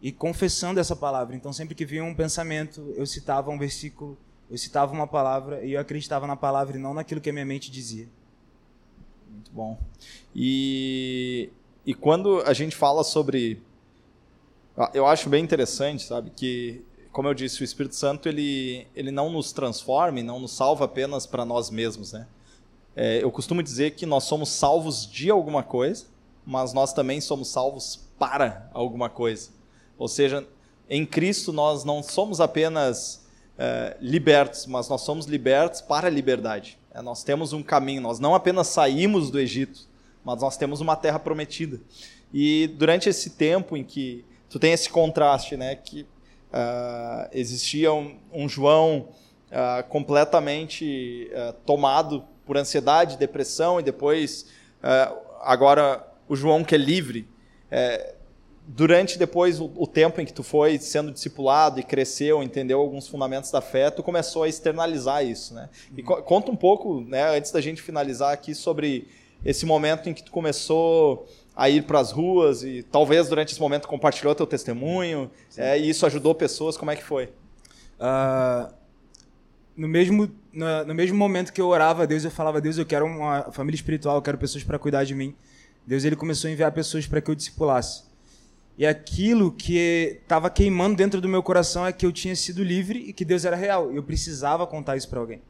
e 0.02 0.12
confessando 0.12 0.80
essa 0.80 0.96
palavra. 0.96 1.36
Então 1.36 1.54
sempre 1.54 1.76
que 1.76 1.86
vinha 1.86 2.04
um 2.04 2.16
pensamento, 2.16 2.94
eu 2.96 3.06
citava 3.06 3.52
um 3.52 3.58
versículo, 3.58 4.18
eu 4.50 4.58
citava 4.58 4.92
uma 4.92 5.08
palavra 5.08 5.64
e 5.64 5.74
eu 5.74 5.80
acreditava 5.80 6.26
na 6.26 6.36
palavra 6.36 6.78
e 6.78 6.80
não 6.80 6.94
naquilo 6.94 7.22
que 7.22 7.30
a 7.30 7.34
minha 7.34 7.46
mente 7.46 7.70
dizia. 7.70 8.08
Muito 9.30 9.52
bom. 9.52 9.78
E, 10.36 11.50
e 11.86 11.94
quando 11.94 12.42
a 12.42 12.54
gente 12.54 12.76
fala 12.76 13.04
sobre. 13.04 13.62
Ah, 14.78 14.92
eu 14.94 15.06
acho 15.06 15.30
bem 15.30 15.44
interessante, 15.44 16.04
sabe, 16.04 16.32
que, 16.32 16.84
como 17.12 17.28
eu 17.28 17.34
disse, 17.34 17.62
o 17.62 17.64
Espírito 17.64 17.96
Santo 17.96 18.30
ele, 18.30 18.88
ele 18.96 19.12
não 19.12 19.30
nos 19.30 19.52
transforma 19.52 20.20
e 20.20 20.24
não 20.24 20.40
nos 20.40 20.52
salva 20.52 20.86
apenas 20.86 21.26
para 21.26 21.44
nós 21.46 21.70
mesmos, 21.70 22.14
né? 22.14 22.28
É, 22.96 23.24
eu 23.24 23.32
costumo 23.32 23.62
dizer 23.62 23.92
que 23.92 24.06
nós 24.06 24.26
somos 24.26 24.50
salvos 24.50 25.10
de 25.10 25.30
alguma 25.30 25.64
coisa, 25.64 26.06
mas 26.52 26.74
nós 26.74 26.92
também 26.92 27.22
somos 27.22 27.48
salvos 27.48 27.98
para 28.20 28.70
alguma 28.74 29.10
coisa. 29.10 29.52
Ou 29.98 30.10
seja, 30.10 30.46
em 30.90 31.06
Cristo 31.06 31.54
nós 31.54 31.86
não 31.86 32.04
somos 32.04 32.42
apenas 32.42 33.26
é, 33.58 33.96
libertos, 34.02 34.66
mas 34.66 34.90
nós 34.90 35.00
somos 35.00 35.28
libertos 35.28 35.80
para 35.80 36.08
a 36.08 36.10
liberdade. 36.10 36.78
É, 36.94 37.02
nós 37.02 37.24
temos 37.24 37.54
um 37.54 37.64
caminho, 37.64 38.02
nós 38.02 38.20
não 38.20 38.36
apenas 38.36 38.68
saímos 38.68 39.32
do 39.32 39.40
Egito, 39.40 39.88
mas 40.26 40.42
nós 40.42 40.58
temos 40.58 40.82
uma 40.82 40.98
terra 40.98 41.18
prometida. 41.18 41.80
E 42.34 42.68
durante 42.78 43.08
esse 43.08 43.30
tempo 43.30 43.78
em 43.78 43.84
que 43.86 44.26
tu 44.50 44.60
tem 44.60 44.74
esse 44.74 44.90
contraste, 44.90 45.56
né, 45.56 45.76
que 45.76 46.02
uh, 46.02 47.30
existia 47.32 47.94
um, 47.94 48.18
um 48.34 48.50
João 48.50 49.08
uh, 49.48 49.88
completamente 49.88 51.32
uh, 51.32 51.54
tomado 51.66 52.26
por 52.46 52.58
ansiedade, 52.58 53.18
depressão, 53.18 53.80
e 53.80 53.84
depois, 53.84 54.48
agora, 55.40 56.11
o 56.32 56.36
João 56.38 56.64
que 56.64 56.74
é 56.74 56.78
livre. 56.78 57.28
É, 57.70 58.16
durante 58.66 59.20
depois 59.20 59.60
o, 59.60 59.70
o, 59.76 59.86
tempo 59.86 60.22
em 60.22 60.26
que 60.26 60.32
tu 60.32 60.44
foi 60.44 60.78
sendo 60.78 61.12
discipulado 61.12 61.78
e 61.78 61.84
cresceu, 61.84 62.42
entendeu 62.42 62.80
alguns 62.80 63.06
fundamentos 63.06 63.52
da 63.52 63.60
fé, 63.60 63.92
tu 63.92 64.02
começou 64.02 64.44
a 64.44 64.48
externalizar 64.48 65.26
isso, 65.26 65.54
né? 65.54 65.68
E 65.96 66.02
co 66.02 66.22
conta 66.24 66.50
um 66.50 66.56
pouco, 66.56 67.02
né, 67.02 67.38
antes 67.38 67.52
da 67.52 67.60
gente 67.60 67.82
finalizar 67.82 68.32
aqui 68.32 68.56
sobre 68.56 69.10
esse 69.44 69.66
momento 69.66 70.08
em 70.08 70.14
que 70.14 70.24
tu 70.24 70.32
começou 70.32 71.28
a 71.54 71.70
ir 71.70 71.84
para 71.84 72.00
as 72.00 72.14
ruas 72.14 72.64
e 72.64 72.82
talvez 72.82 73.28
durante 73.28 73.52
esse 73.52 73.60
momento 73.60 73.86
compartilhou 73.86 74.34
teu 74.34 74.48
testemunho 74.48 75.30
é, 75.58 75.78
e 75.78 75.90
isso 75.90 76.06
ajudou 76.06 76.34
pessoas, 76.34 76.78
como 76.78 76.92
é 76.92 76.96
que 76.96 77.04
foi? 77.04 77.26
Uh, 78.00 78.74
no 79.76 79.88
mesmo, 79.90 80.32
no, 80.54 80.86
no, 80.86 80.96
mesmo 80.96 81.18
momento 81.18 81.52
que 81.52 81.60
eu 81.60 81.68
orava 81.68 82.04
a 82.04 82.06
Deus, 82.06 82.24
eu 82.24 82.32
falava, 82.32 82.62
Deus, 82.62 82.78
eu 82.78 82.86
quero 82.86 83.06
uma 83.06 83.52
família 83.52 83.76
espiritual, 83.76 84.16
eu 84.16 84.22
quero 84.22 84.38
pessoas 84.38 84.64
para 84.64 84.80
cuidar 84.80 85.04
de 85.04 85.14
mim. 85.14 85.36
Deus 85.86 86.04
ele 86.04 86.16
começou 86.16 86.48
a 86.48 86.52
enviar 86.52 86.72
pessoas 86.72 87.08
para 87.08 87.22
que 87.22 87.30
eu 87.30 87.36
discipulasse. 87.36 88.04
E 88.78 88.86
aquilo 88.86 89.52
que 89.52 90.20
estava 90.22 90.50
queimando 90.50 90.96
dentro 90.96 91.22
do 91.22 91.28
meu 91.28 91.44
coração 91.44 91.86
é 91.86 91.92
que 91.92 92.06
eu 92.06 92.12
tinha 92.12 92.36
sido 92.36 92.64
livre 92.64 93.00
e 93.00 93.14
que 93.14 93.26
Deus 93.26 93.46
era 93.46 93.56
real. 93.56 93.92
Eu 93.92 94.02
precisava 94.02 94.66
contar 94.66 94.96
isso 94.96 95.10
para 95.10 95.20
alguém. 95.20 95.42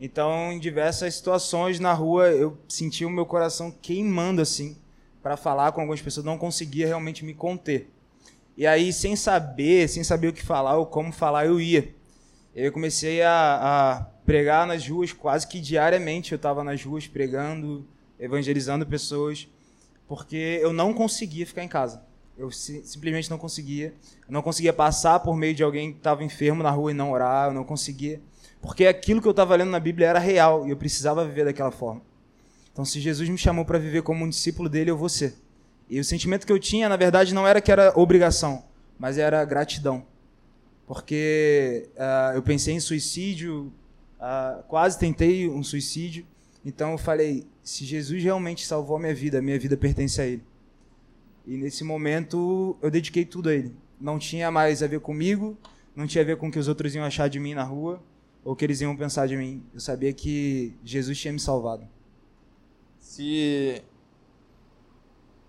Então, 0.00 0.52
em 0.52 0.58
diversas 0.58 1.14
situações 1.14 1.80
na 1.80 1.92
rua, 1.92 2.28
eu 2.28 2.58
sentia 2.68 3.06
o 3.06 3.10
meu 3.10 3.26
coração 3.26 3.70
queimando 3.70 4.40
assim 4.40 4.76
para 5.22 5.36
falar 5.36 5.72
com 5.72 5.80
algumas 5.80 6.00
pessoas, 6.00 6.24
não 6.24 6.38
conseguia 6.38 6.86
realmente 6.86 7.24
me 7.24 7.34
conter. 7.34 7.90
E 8.56 8.66
aí, 8.66 8.92
sem 8.92 9.16
saber, 9.16 9.88
sem 9.88 10.04
saber 10.04 10.28
o 10.28 10.32
que 10.32 10.42
falar 10.42 10.76
ou 10.76 10.86
como 10.86 11.12
falar, 11.12 11.46
eu 11.46 11.60
ia. 11.60 11.94
Eu 12.54 12.72
comecei 12.72 13.22
a, 13.22 13.30
a 13.30 14.00
pregar 14.24 14.66
nas 14.66 14.86
ruas 14.88 15.12
quase 15.12 15.46
que 15.46 15.60
diariamente. 15.60 16.32
Eu 16.32 16.36
estava 16.36 16.64
nas 16.64 16.82
ruas 16.82 17.06
pregando, 17.06 17.86
evangelizando 18.18 18.84
pessoas, 18.84 19.48
porque 20.08 20.58
eu 20.62 20.72
não 20.72 20.92
conseguia 20.92 21.46
ficar 21.46 21.62
em 21.62 21.68
casa. 21.68 22.02
Eu 22.36 22.50
simplesmente 22.50 23.30
não 23.30 23.38
conseguia. 23.38 23.94
Eu 24.26 24.32
não 24.32 24.42
conseguia 24.42 24.72
passar 24.72 25.20
por 25.20 25.36
meio 25.36 25.54
de 25.54 25.62
alguém 25.62 25.92
que 25.92 25.98
estava 25.98 26.24
enfermo 26.24 26.62
na 26.62 26.70
rua 26.70 26.90
e 26.90 26.94
não 26.94 27.12
orar. 27.12 27.48
Eu 27.48 27.54
não 27.54 27.64
conseguia. 27.64 28.20
Porque 28.60 28.86
aquilo 28.86 29.20
que 29.20 29.28
eu 29.28 29.32
estava 29.32 29.54
lendo 29.54 29.70
na 29.70 29.80
Bíblia 29.80 30.08
era 30.08 30.18
real 30.18 30.66
e 30.66 30.70
eu 30.70 30.76
precisava 30.76 31.24
viver 31.24 31.44
daquela 31.44 31.70
forma. 31.70 32.02
Então, 32.72 32.84
se 32.84 33.00
Jesus 33.00 33.28
me 33.28 33.38
chamou 33.38 33.64
para 33.64 33.78
viver 33.78 34.02
como 34.02 34.24
um 34.24 34.28
discípulo 34.28 34.68
dele, 34.68 34.90
eu 34.90 34.96
vou 34.96 35.08
ser. 35.08 35.34
E 35.88 36.00
o 36.00 36.04
sentimento 36.04 36.46
que 36.46 36.52
eu 36.52 36.58
tinha, 36.58 36.88
na 36.88 36.96
verdade, 36.96 37.34
não 37.34 37.46
era 37.46 37.60
que 37.60 37.70
era 37.70 37.92
obrigação, 37.96 38.64
mas 38.98 39.18
era 39.18 39.44
gratidão 39.44 40.04
porque 40.88 41.90
uh, 41.96 42.34
eu 42.34 42.42
pensei 42.42 42.72
em 42.72 42.80
suicídio, 42.80 43.70
uh, 44.18 44.62
quase 44.62 44.98
tentei 44.98 45.46
um 45.46 45.62
suicídio. 45.62 46.26
Então 46.64 46.92
eu 46.92 46.98
falei: 46.98 47.46
se 47.62 47.84
Jesus 47.84 48.22
realmente 48.22 48.66
salvou 48.66 48.96
a 48.96 49.00
minha 49.00 49.14
vida, 49.14 49.38
a 49.38 49.42
minha 49.42 49.58
vida 49.58 49.76
pertence 49.76 50.20
a 50.20 50.26
Ele. 50.26 50.42
E 51.46 51.56
nesse 51.56 51.84
momento 51.84 52.76
eu 52.82 52.90
dediquei 52.90 53.24
tudo 53.24 53.48
a 53.48 53.54
Ele. 53.54 53.74
Não 54.00 54.18
tinha 54.18 54.50
mais 54.50 54.82
a 54.82 54.86
ver 54.86 55.00
comigo, 55.00 55.56
não 55.94 56.06
tinha 56.06 56.22
a 56.22 56.26
ver 56.26 56.36
com 56.36 56.48
o 56.48 56.50
que 56.50 56.58
os 56.58 56.68
outros 56.68 56.94
iam 56.94 57.04
achar 57.04 57.28
de 57.28 57.40
mim 57.40 57.54
na 57.54 57.64
rua, 57.64 58.02
ou 58.44 58.52
o 58.52 58.56
que 58.56 58.64
eles 58.64 58.80
iam 58.80 58.96
pensar 58.96 59.26
de 59.26 59.36
mim. 59.36 59.62
Eu 59.72 59.80
sabia 59.80 60.12
que 60.12 60.74
Jesus 60.84 61.18
tinha 61.18 61.32
me 61.32 61.40
salvado. 61.40 61.88
Se 62.98 63.82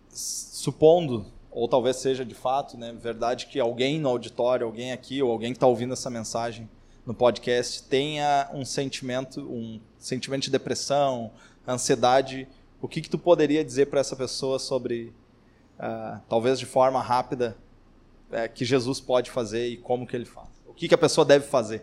supondo 0.10 1.26
ou 1.52 1.68
talvez 1.68 1.98
seja 1.98 2.24
de 2.24 2.36
fato, 2.36 2.78
né, 2.78 2.94
verdade 2.94 3.48
que 3.48 3.60
alguém 3.60 4.00
no 4.00 4.10
auditório, 4.10 4.66
alguém 4.66 4.92
aqui 4.92 5.22
ou 5.22 5.32
alguém 5.32 5.52
que 5.52 5.58
está 5.58 5.68
ouvindo 5.68 5.94
essa 5.94 6.10
mensagem 6.10 6.70
no 7.10 7.16
podcast 7.16 7.82
tenha 7.90 8.48
um 8.54 8.64
sentimento, 8.64 9.42
um 9.42 9.82
sentimento 9.98 10.44
de 10.44 10.52
depressão, 10.52 11.32
ansiedade, 11.68 12.48
o 12.80 12.88
que 12.88 13.02
que 13.02 13.10
tu 13.10 13.18
poderia 13.18 13.66
dizer 13.66 13.88
para 13.88 14.00
essa 14.00 14.16
pessoa 14.16 14.60
sobre, 14.60 15.12
uh, 15.80 16.22
talvez 16.30 16.60
de 16.60 16.68
forma 16.68 17.02
rápida, 17.02 17.58
uh, 18.30 18.54
que 18.54 18.64
Jesus 18.64 19.00
pode 19.00 19.32
fazer 19.32 19.70
e 19.70 19.78
como 19.78 20.06
que 20.06 20.16
ele 20.16 20.24
faz? 20.24 20.50
O 20.68 20.74
que 20.76 20.88
que 20.88 20.94
a 20.94 20.98
pessoa 21.00 21.26
deve 21.26 21.48
fazer? 21.48 21.82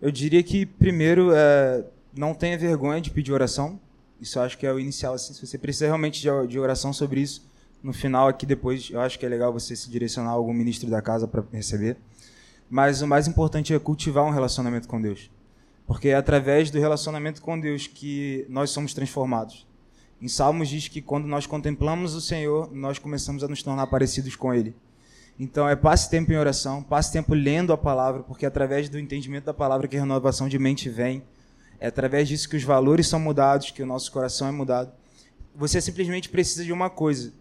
Eu 0.00 0.10
diria 0.10 0.42
que 0.42 0.64
primeiro 0.64 1.30
é, 1.34 1.84
não 2.16 2.32
tenha 2.32 2.56
vergonha 2.56 3.02
de 3.02 3.10
pedir 3.10 3.34
oração. 3.34 3.78
Isso 4.18 4.38
eu 4.38 4.42
acho 4.44 4.56
que 4.56 4.66
é 4.66 4.72
o 4.72 4.80
inicial. 4.80 5.12
Assim, 5.12 5.34
se 5.34 5.46
você 5.46 5.58
precisa 5.58 5.84
realmente 5.84 6.26
de 6.48 6.58
oração 6.58 6.90
sobre 6.94 7.20
isso, 7.20 7.46
no 7.82 7.92
final 7.92 8.28
aqui 8.28 8.46
depois, 8.46 8.88
eu 8.90 9.00
acho 9.00 9.18
que 9.18 9.26
é 9.26 9.28
legal 9.28 9.52
você 9.52 9.76
se 9.76 9.90
direcionar 9.90 10.30
a 10.30 10.34
algum 10.34 10.54
ministro 10.54 10.88
da 10.88 11.02
casa 11.02 11.28
para 11.28 11.44
receber. 11.52 11.98
Mas 12.70 13.00
o 13.00 13.06
mais 13.06 13.26
importante 13.26 13.72
é 13.72 13.78
cultivar 13.78 14.24
um 14.24 14.30
relacionamento 14.30 14.86
com 14.86 15.00
Deus. 15.00 15.30
Porque 15.86 16.08
é 16.08 16.14
através 16.14 16.70
do 16.70 16.78
relacionamento 16.78 17.40
com 17.40 17.58
Deus 17.58 17.86
que 17.86 18.44
nós 18.48 18.70
somos 18.70 18.92
transformados. 18.92 19.66
Em 20.20 20.28
Salmos 20.28 20.68
diz 20.68 20.88
que 20.88 21.00
quando 21.00 21.26
nós 21.26 21.46
contemplamos 21.46 22.14
o 22.14 22.20
Senhor, 22.20 22.70
nós 22.74 22.98
começamos 22.98 23.42
a 23.42 23.48
nos 23.48 23.62
tornar 23.62 23.86
parecidos 23.86 24.36
com 24.36 24.52
Ele. 24.52 24.74
Então 25.38 25.68
é 25.68 25.76
passe 25.76 26.10
tempo 26.10 26.32
em 26.32 26.36
oração, 26.36 26.82
passe 26.82 27.12
tempo 27.12 27.32
lendo 27.32 27.72
a 27.72 27.78
palavra, 27.78 28.24
porque 28.24 28.44
é 28.44 28.48
através 28.48 28.88
do 28.88 28.98
entendimento 28.98 29.44
da 29.44 29.54
palavra 29.54 29.86
que 29.86 29.96
a 29.96 30.00
renovação 30.00 30.48
de 30.48 30.58
mente 30.58 30.90
vem. 30.90 31.22
É 31.78 31.86
através 31.86 32.26
disso 32.28 32.48
que 32.48 32.56
os 32.56 32.64
valores 32.64 33.06
são 33.06 33.20
mudados, 33.20 33.70
que 33.70 33.82
o 33.82 33.86
nosso 33.86 34.10
coração 34.10 34.48
é 34.48 34.50
mudado. 34.50 34.92
Você 35.54 35.80
simplesmente 35.80 36.28
precisa 36.28 36.64
de 36.64 36.72
uma 36.72 36.90
coisa: 36.90 37.32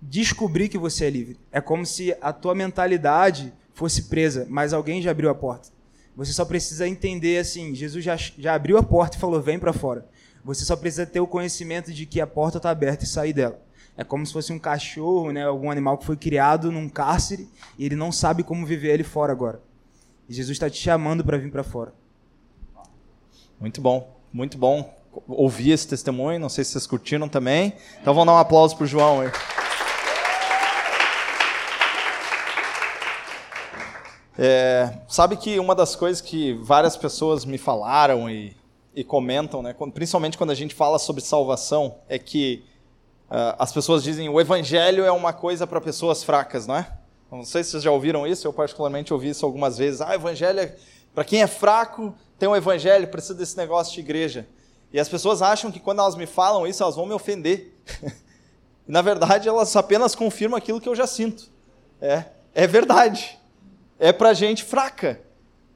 descobrir 0.00 0.68
que 0.68 0.76
você 0.76 1.06
é 1.06 1.10
livre. 1.10 1.38
É 1.50 1.60
como 1.60 1.86
se 1.86 2.14
a 2.20 2.34
tua 2.34 2.54
mentalidade 2.54 3.52
fosse 3.76 4.04
presa, 4.04 4.46
mas 4.48 4.72
alguém 4.72 5.02
já 5.02 5.10
abriu 5.10 5.28
a 5.28 5.34
porta. 5.34 5.68
Você 6.16 6.32
só 6.32 6.46
precisa 6.46 6.88
entender 6.88 7.38
assim, 7.38 7.74
Jesus 7.74 8.02
já, 8.02 8.16
já 8.16 8.54
abriu 8.54 8.78
a 8.78 8.82
porta 8.82 9.18
e 9.18 9.20
falou, 9.20 9.40
vem 9.40 9.58
para 9.58 9.72
fora. 9.72 10.08
Você 10.42 10.64
só 10.64 10.74
precisa 10.74 11.04
ter 11.04 11.20
o 11.20 11.26
conhecimento 11.26 11.92
de 11.92 12.06
que 12.06 12.18
a 12.18 12.26
porta 12.26 12.56
está 12.56 12.70
aberta 12.70 13.04
e 13.04 13.06
sair 13.06 13.34
dela. 13.34 13.60
É 13.94 14.02
como 14.02 14.24
se 14.24 14.32
fosse 14.32 14.50
um 14.50 14.58
cachorro, 14.58 15.30
né, 15.30 15.44
algum 15.44 15.70
animal 15.70 15.98
que 15.98 16.06
foi 16.06 16.16
criado 16.16 16.72
num 16.72 16.88
cárcere 16.88 17.46
e 17.78 17.84
ele 17.84 17.96
não 17.96 18.10
sabe 18.10 18.42
como 18.42 18.64
viver 18.64 18.94
ele 18.94 19.04
fora 19.04 19.30
agora. 19.30 19.60
E 20.26 20.32
Jesus 20.32 20.56
está 20.56 20.70
te 20.70 20.80
chamando 20.80 21.22
para 21.22 21.36
vir 21.36 21.52
para 21.52 21.62
fora. 21.62 21.92
Muito 23.60 23.82
bom, 23.82 24.18
muito 24.32 24.56
bom 24.56 24.94
ouvir 25.28 25.72
esse 25.72 25.86
testemunho. 25.86 26.40
Não 26.40 26.48
sei 26.48 26.64
se 26.64 26.72
vocês 26.72 26.86
curtiram 26.86 27.28
também. 27.28 27.74
Então 28.00 28.14
vamos 28.14 28.26
dar 28.26 28.38
um 28.38 28.38
aplauso 28.38 28.74
para 28.74 28.84
o 28.84 28.86
João 28.86 29.20
aí. 29.20 29.30
É, 34.38 34.92
sabe 35.08 35.36
que 35.36 35.58
uma 35.58 35.74
das 35.74 35.96
coisas 35.96 36.20
que 36.20 36.52
várias 36.54 36.96
pessoas 36.96 37.44
me 37.46 37.56
falaram 37.56 38.28
e, 38.28 38.54
e 38.94 39.02
comentam, 39.02 39.62
né, 39.62 39.74
principalmente 39.94 40.36
quando 40.36 40.50
a 40.50 40.54
gente 40.54 40.74
fala 40.74 40.98
sobre 40.98 41.22
salvação, 41.22 41.96
é 42.06 42.18
que 42.18 42.62
uh, 43.30 43.56
as 43.58 43.72
pessoas 43.72 44.02
dizem 44.02 44.28
o 44.28 44.38
evangelho 44.38 45.04
é 45.04 45.10
uma 45.10 45.32
coisa 45.32 45.66
para 45.66 45.80
pessoas 45.80 46.22
fracas, 46.22 46.66
não 46.66 46.76
é? 46.76 46.86
Não 47.32 47.44
sei 47.44 47.64
se 47.64 47.70
vocês 47.70 47.82
já 47.82 47.90
ouviram 47.90 48.26
isso, 48.26 48.46
eu 48.46 48.52
particularmente 48.52 49.12
ouvi 49.12 49.30
isso 49.30 49.44
algumas 49.44 49.78
vezes. 49.78 50.00
Ah, 50.00 50.14
evangelho 50.14 50.60
é 50.60 50.76
para 51.14 51.24
quem 51.24 51.42
é 51.42 51.46
fraco, 51.46 52.14
tem 52.38 52.48
um 52.48 52.54
evangelho, 52.54 53.08
precisa 53.08 53.34
desse 53.34 53.56
negócio 53.56 53.94
de 53.94 54.00
igreja. 54.00 54.46
E 54.92 55.00
as 55.00 55.08
pessoas 55.08 55.40
acham 55.40 55.72
que 55.72 55.80
quando 55.80 56.00
elas 56.00 56.14
me 56.14 56.26
falam 56.26 56.66
isso, 56.66 56.82
elas 56.82 56.94
vão 56.94 57.06
me 57.06 57.14
ofender. 57.14 57.74
na 58.86 59.02
verdade, 59.02 59.48
elas 59.48 59.74
apenas 59.74 60.14
confirmam 60.14 60.56
aquilo 60.56 60.80
que 60.80 60.88
eu 60.88 60.94
já 60.94 61.06
sinto. 61.06 61.50
É, 62.00 62.24
é 62.54 62.66
verdade 62.66 63.38
é 63.98 64.12
para 64.12 64.32
gente 64.32 64.64
fraca. 64.64 65.20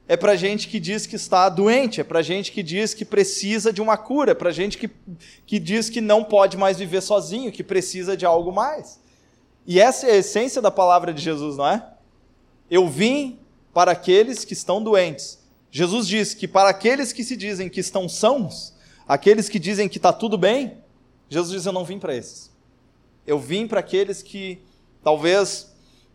é 0.07 0.17
para 0.17 0.35
gente 0.35 0.67
que 0.67 0.79
diz 0.79 1.05
que 1.05 1.15
está 1.15 1.47
doente, 1.47 2.01
é 2.01 2.03
para 2.03 2.21
gente 2.21 2.51
que 2.51 2.61
diz 2.61 2.93
que 2.93 3.05
precisa 3.05 3.71
de 3.71 3.81
uma 3.81 3.95
cura, 3.95 4.31
é 4.31 4.35
para 4.35 4.51
gente 4.51 4.77
que, 4.77 4.89
que 5.45 5.57
diz 5.57 5.89
que 5.89 6.01
não 6.01 6.23
pode 6.23 6.57
mais 6.57 6.79
viver 6.79 7.01
sozinho, 7.01 7.51
que 7.51 7.63
precisa 7.63 8.17
de 8.17 8.25
algo 8.25 8.51
mais. 8.51 8.99
E 9.65 9.79
essa 9.79 10.07
é 10.07 10.11
a 10.11 10.17
essência 10.17 10.61
da 10.61 10.69
palavra 10.69 11.13
de 11.13 11.21
Jesus, 11.21 11.55
não 11.55 11.67
é? 11.67 11.87
Eu 12.69 12.89
vim 12.89 13.39
para 13.73 13.91
aqueles 13.91 14.43
que 14.43 14.53
estão 14.53 14.83
doentes. 14.83 15.39
Jesus 15.71 16.07
diz 16.07 16.33
que 16.33 16.47
para 16.47 16.69
aqueles 16.69 17.13
que 17.13 17.23
se 17.23 17.37
dizem 17.37 17.69
que 17.69 17.79
estão 17.79 18.09
sãos, 18.09 18.73
aqueles 19.07 19.47
que 19.47 19.59
dizem 19.59 19.87
que 19.87 19.97
está 19.97 20.11
tudo 20.11 20.37
bem, 20.37 20.77
Jesus 21.29 21.53
diz: 21.53 21.65
Eu 21.65 21.71
não 21.71 21.85
vim 21.85 21.99
para 21.99 22.13
esses. 22.15 22.51
Eu 23.25 23.39
vim 23.39 23.65
para 23.65 23.79
aqueles 23.79 24.21
que 24.21 24.61
talvez 25.01 25.70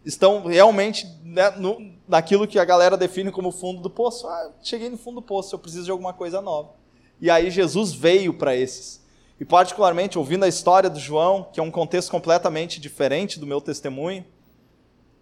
estão 0.06 0.46
realmente 0.46 1.04
né, 1.24 1.50
no, 1.50 1.92
naquilo 2.06 2.46
que 2.46 2.60
a 2.60 2.64
galera 2.64 2.96
define 2.96 3.32
como 3.32 3.50
fundo 3.50 3.82
do 3.82 3.90
poço. 3.90 4.28
Ah, 4.28 4.52
cheguei 4.62 4.88
no 4.88 4.96
fundo 4.96 5.16
do 5.16 5.22
poço, 5.22 5.54
eu 5.54 5.58
preciso 5.58 5.84
de 5.84 5.90
alguma 5.90 6.12
coisa 6.12 6.40
nova. 6.40 6.70
E 7.20 7.28
aí 7.28 7.50
Jesus 7.50 7.92
veio 7.92 8.32
para 8.32 8.54
esses. 8.54 9.04
E 9.38 9.44
particularmente 9.44 10.16
ouvindo 10.16 10.44
a 10.44 10.48
história 10.48 10.88
do 10.88 11.00
João, 11.00 11.48
que 11.52 11.58
é 11.58 11.62
um 11.62 11.70
contexto 11.70 12.10
completamente 12.10 12.80
diferente 12.80 13.40
do 13.40 13.46
meu 13.46 13.60
testemunho, 13.60 14.24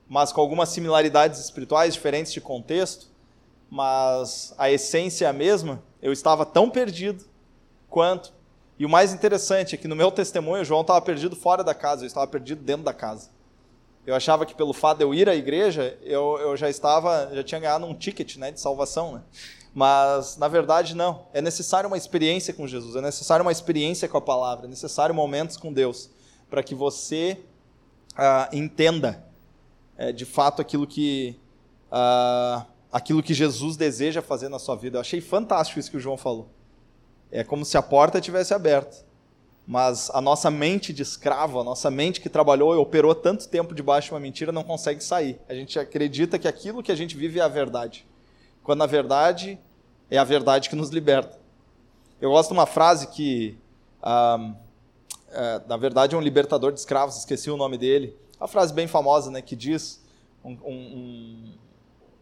mas 0.07 0.31
com 0.31 0.41
algumas 0.41 0.69
similaridades 0.69 1.41
espirituais 1.41 1.95
diferentes 1.95 2.33
de 2.33 2.41
contexto, 2.41 3.09
mas 3.71 4.55
a 4.59 4.71
essência 4.71 5.25
é 5.25 5.29
a 5.29 5.33
mesma, 5.33 5.83
eu 6.03 6.13
estava 6.13 6.45
tão 6.45 6.69
perdido 6.69 7.25
quanto. 7.89 8.33
E 8.79 8.85
o 8.85 8.89
mais 8.89 9.15
interessante 9.15 9.75
é 9.75 9.79
que 9.79 9.89
no 9.89 9.97
meu 9.97 10.13
testemunho, 10.13 10.65
João 10.65 10.83
estava 10.83 11.01
perdido 11.01 11.35
fora 11.35 11.65
da 11.65 11.75
casa, 11.75 12.05
eu 12.05 12.07
estava 12.07 12.27
perdido 12.27 12.63
dentro 12.63 12.85
da 12.85 12.93
casa. 12.93 13.34
Eu 14.07 14.15
achava 14.15 14.45
que 14.45 14.55
pelo 14.55 14.73
fato 14.73 14.99
de 14.99 15.05
eu 15.05 15.15
ir 15.15 15.29
à 15.29 15.35
igreja, 15.35 15.97
eu, 16.03 16.39
eu 16.39 16.57
já 16.57 16.69
estava, 16.69 17.31
já 17.35 17.43
tinha 17.43 17.61
ganhado 17.61 17.87
um 17.87 17.95
ticket 17.95 18.37
né, 18.37 18.51
de 18.51 18.61
salvação. 18.61 19.15
Né? 19.15 19.23
Mas, 19.75 20.37
na 20.37 20.47
verdade, 20.47 20.95
não. 20.95 21.27
É 21.33 21.41
necessário 21.41 21.87
uma 21.87 21.97
experiência 21.97 22.53
com 22.53 22.67
Jesus, 22.67 22.97
é 22.97 23.01
necessário 23.01 23.43
uma 23.43 23.53
experiência 23.53 24.07
com 24.09 24.19
a 24.19 24.21
palavra, 24.21 24.67
é 24.67 24.69
necessário 24.69 25.15
momentos 25.15 25.57
com 25.57 25.73
Deus, 25.73 26.11
para 26.51 26.63
que 26.63 26.75
você 26.75 27.41
uh, 28.13 28.55
entenda 28.55 29.25
uh, 29.99 30.13
de 30.13 30.27
fato 30.27 30.61
aquilo 30.61 30.87
que, 30.87 31.41
uh, 31.91 32.65
aquilo 32.93 33.23
que 33.23 33.33
Jesus 33.33 33.75
deseja 33.77 34.21
fazer 34.21 34.51
na 34.51 34.59
sua 34.59 34.77
vida. 34.77 34.99
Eu 34.99 35.01
achei 35.01 35.21
fantástico 35.23 35.81
isso 35.81 35.91
que 35.91 35.97
o 35.97 36.01
João 36.01 36.19
falou. 36.19 36.51
É 37.33 37.43
como 37.43 37.65
se 37.65 37.77
a 37.79 37.83
porta 37.83 38.21
tivesse 38.21 38.53
aberta 38.53 39.14
mas 39.67 40.11
a 40.11 40.21
nossa 40.21 40.51
mente 40.51 40.93
de 40.93 41.03
escravo, 41.03 41.61
a 41.61 41.65
nossa 41.65 41.91
mente 41.91 42.21
que 42.21 42.29
trabalhou 42.29 42.75
e 42.75 42.77
operou 42.77 43.15
tanto 43.15 43.49
tempo 43.49 43.75
debaixo 43.75 44.09
de 44.09 44.15
uma 44.15 44.21
mentira 44.21 44.53
não 44.53 44.63
consegue 44.63 45.03
sair. 45.03 45.41
A 45.49 45.55
gente 45.55 45.79
acredita 45.79 46.39
que 46.39 46.47
aquilo 46.47 46.83
que 46.83 46.93
a 46.93 46.95
gente 46.95 47.17
vive 47.17 47.41
é 47.41 47.43
a 47.43 47.49
verdade, 47.49 48.07
quando 48.63 48.81
na 48.81 48.87
verdade 48.87 49.59
é 50.11 50.19
a 50.19 50.25
verdade 50.25 50.69
que 50.69 50.77
nos 50.77 50.91
liberta. 50.91 51.39
Eu 52.21 52.31
gosto 52.31 52.51
de 52.51 52.55
uma 52.55 52.67
frase 52.67 53.09
que, 53.09 53.59
ah, 54.03 54.55
é, 55.31 55.61
na 55.67 55.77
verdade, 55.77 56.15
é 56.15 56.19
um 56.19 56.21
libertador 56.21 56.73
de 56.73 56.79
escravos, 56.79 57.17
esqueci 57.17 57.51
o 57.51 57.57
nome 57.57 57.77
dele. 57.77 58.17
Uma 58.39 58.49
frase 58.49 58.73
bem 58.73 58.87
famosa, 58.87 59.31
né, 59.31 59.43
que 59.43 59.57
diz, 59.57 60.03
um, 60.45 60.53
um, 60.65 61.53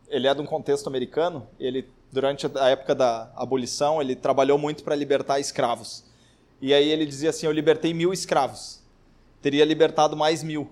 ele 0.09 0.27
é 0.27 0.35
de 0.35 0.41
um 0.41 0.47
contexto 0.47 0.87
americano. 0.87 1.47
Ele 1.59 1.89
durante 2.11 2.47
a 2.59 2.69
época 2.69 2.95
da 2.95 3.33
abolição 3.35 4.01
ele 4.01 4.15
trabalhou 4.15 4.59
muito 4.59 4.85
para 4.85 4.95
libertar 4.95 5.41
escravos. 5.41 6.05
E 6.63 6.73
aí 6.73 6.89
ele 6.89 7.05
dizia 7.05 7.31
assim: 7.31 7.45
Eu 7.45 7.53
libertei 7.53 7.93
mil 7.93 8.13
escravos. 8.13 8.81
Teria 9.43 9.65
libertado 9.65 10.17
mais 10.17 10.45
mil 10.45 10.71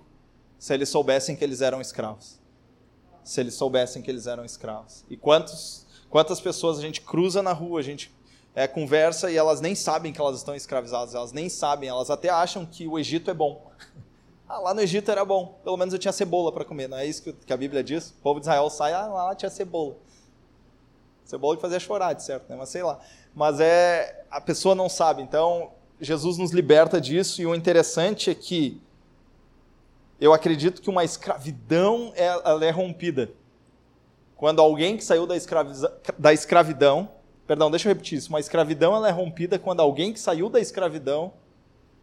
se 0.57 0.73
eles 0.73 0.87
soubessem 0.87 1.35
que 1.35 1.43
eles 1.43 1.59
eram 1.59 1.81
escravos. 1.81 2.39
Se 3.25 3.41
eles 3.41 3.53
soubessem 3.55 4.01
que 4.01 4.09
eles 4.09 4.25
eram 4.25 4.45
escravos. 4.45 5.03
E 5.09 5.17
quantos, 5.17 5.85
quantas 6.09 6.39
pessoas 6.39 6.79
a 6.79 6.81
gente 6.81 7.01
cruza 7.01 7.43
na 7.43 7.51
rua, 7.51 7.81
a 7.81 7.83
gente 7.83 8.09
é, 8.55 8.67
conversa 8.67 9.29
e 9.29 9.35
elas 9.35 9.59
nem 9.59 9.75
sabem 9.75 10.13
que 10.13 10.21
elas 10.21 10.37
estão 10.37 10.55
escravizadas, 10.55 11.13
elas 11.13 11.33
nem 11.33 11.49
sabem, 11.49 11.89
elas 11.89 12.09
até 12.09 12.29
acham 12.29 12.65
que 12.65 12.87
o 12.87 12.97
Egito 12.97 13.29
é 13.29 13.33
bom. 13.33 13.69
Ah, 14.53 14.59
lá 14.59 14.73
no 14.73 14.81
Egito 14.81 15.09
era 15.09 15.23
bom, 15.23 15.57
pelo 15.63 15.77
menos 15.77 15.93
eu 15.93 15.97
tinha 15.97 16.11
cebola 16.11 16.51
para 16.51 16.65
comer, 16.65 16.89
não 16.89 16.97
é 16.97 17.05
isso 17.05 17.23
que 17.23 17.53
a 17.53 17.55
Bíblia 17.55 17.81
diz? 17.81 18.09
O 18.09 18.15
povo 18.15 18.37
de 18.37 18.47
Israel 18.47 18.69
sai, 18.69 18.91
ah, 18.91 19.07
lá 19.07 19.33
tinha 19.33 19.49
cebola. 19.49 19.95
Cebola 21.23 21.55
que 21.55 21.61
fazia 21.61 21.79
chorar, 21.79 22.11
de 22.11 22.21
certo, 22.21 22.49
né? 22.49 22.57
mas 22.57 22.67
sei 22.67 22.83
lá. 22.83 22.99
Mas 23.33 23.61
é, 23.61 24.25
a 24.29 24.41
pessoa 24.41 24.75
não 24.75 24.89
sabe, 24.89 25.21
então 25.21 25.71
Jesus 26.01 26.39
nos 26.39 26.51
liberta 26.51 26.99
disso, 26.99 27.41
e 27.41 27.45
o 27.45 27.53
interessante 27.53 28.31
é 28.31 28.35
que 28.35 28.81
eu 30.19 30.33
acredito 30.33 30.81
que 30.81 30.89
uma 30.89 31.03
escravidão 31.03 32.11
é, 32.15 32.25
ela 32.25 32.65
é 32.65 32.71
rompida. 32.71 33.31
Quando 34.35 34.59
alguém 34.59 34.97
que 34.97 35.03
saiu 35.03 35.27
da, 35.27 35.35
da 36.17 36.33
escravidão, 36.33 37.11
perdão, 37.45 37.69
deixa 37.69 37.87
eu 37.87 37.93
repetir 37.93 38.17
isso, 38.17 38.29
uma 38.29 38.39
escravidão 38.39 38.95
ela 38.95 39.07
é 39.07 39.11
rompida 39.11 39.59
quando 39.59 39.79
alguém 39.79 40.11
que 40.11 40.19
saiu 40.19 40.49
da 40.49 40.59
escravidão 40.59 41.33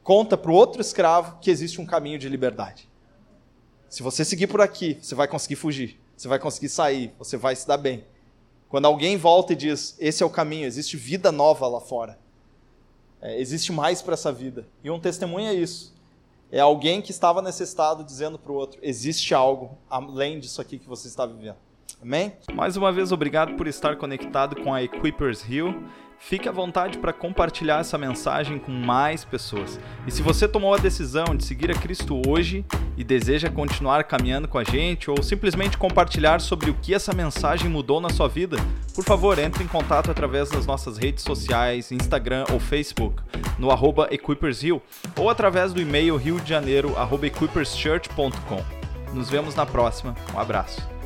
conta 0.04 0.36
para 0.36 0.50
o 0.50 0.54
outro 0.54 0.80
escravo 0.80 1.38
que 1.40 1.50
existe 1.50 1.80
um 1.80 1.86
caminho 1.86 2.20
de 2.20 2.28
liberdade. 2.28 2.88
Se 3.88 4.02
você 4.02 4.24
seguir 4.24 4.46
por 4.46 4.60
aqui, 4.60 4.98
você 5.02 5.14
vai 5.14 5.26
conseguir 5.26 5.56
fugir, 5.56 6.00
você 6.16 6.28
vai 6.28 6.38
conseguir 6.38 6.68
sair, 6.68 7.12
você 7.18 7.36
vai 7.36 7.56
se 7.56 7.66
dar 7.66 7.76
bem. 7.76 8.04
Quando 8.68 8.86
alguém 8.86 9.16
volta 9.16 9.54
e 9.54 9.56
diz: 9.56 9.96
Esse 9.98 10.22
é 10.22 10.26
o 10.26 10.30
caminho, 10.30 10.66
existe 10.66 10.96
vida 10.96 11.32
nova 11.32 11.66
lá 11.66 11.80
fora. 11.80 12.18
É, 13.20 13.40
existe 13.40 13.72
mais 13.72 14.00
para 14.00 14.14
essa 14.14 14.32
vida. 14.32 14.66
E 14.82 14.90
um 14.90 15.00
testemunho 15.00 15.48
é 15.48 15.54
isso. 15.54 15.94
É 16.50 16.60
alguém 16.60 17.02
que 17.02 17.10
estava 17.10 17.42
necessitado 17.42 18.02
dizendo 18.04 18.38
para 18.38 18.52
o 18.52 18.54
outro: 18.54 18.78
existe 18.82 19.34
algo 19.34 19.76
além 19.90 20.40
disso 20.40 20.60
aqui 20.60 20.78
que 20.78 20.88
você 20.88 21.08
está 21.08 21.26
vivendo. 21.26 21.56
Amém? 22.00 22.32
Mais 22.54 22.76
uma 22.76 22.92
vez, 22.92 23.10
obrigado 23.10 23.54
por 23.56 23.66
estar 23.66 23.96
conectado 23.96 24.56
com 24.62 24.72
a 24.72 24.82
Equippers 24.82 25.44
Hill. 25.48 25.74
Fique 26.18 26.48
à 26.48 26.52
vontade 26.52 26.98
para 26.98 27.12
compartilhar 27.12 27.78
essa 27.80 27.96
mensagem 27.96 28.58
com 28.58 28.72
mais 28.72 29.24
pessoas. 29.24 29.78
E 30.06 30.10
se 30.10 30.20
você 30.20 30.46
tomou 30.48 30.74
a 30.74 30.78
decisão 30.78 31.36
de 31.36 31.44
seguir 31.44 31.70
a 31.70 31.74
Cristo 31.74 32.20
hoje 32.26 32.66
e 32.96 33.04
deseja 33.04 33.48
continuar 33.48 34.02
caminhando 34.04 34.48
com 34.48 34.58
a 34.58 34.64
gente 34.64 35.08
ou 35.10 35.22
simplesmente 35.22 35.78
compartilhar 35.78 36.40
sobre 36.40 36.70
o 36.70 36.74
que 36.74 36.92
essa 36.92 37.14
mensagem 37.14 37.70
mudou 37.70 38.00
na 38.00 38.10
sua 38.10 38.26
vida, 38.28 38.56
por 38.94 39.04
favor, 39.04 39.38
entre 39.38 39.62
em 39.62 39.68
contato 39.68 40.10
através 40.10 40.50
das 40.50 40.66
nossas 40.66 40.98
redes 40.98 41.22
sociais, 41.22 41.92
Instagram 41.92 42.44
ou 42.52 42.58
Facebook, 42.58 43.22
no 43.58 43.70
arroba 43.70 44.08
EquippersHill 44.10 44.82
ou 45.16 45.30
através 45.30 45.72
do 45.72 45.80
e-mail 45.80 46.16
riodejaneiro.equipperschurch.com. 46.16 48.64
Nos 49.14 49.30
vemos 49.30 49.54
na 49.54 49.64
próxima. 49.64 50.16
Um 50.34 50.40
abraço. 50.40 50.97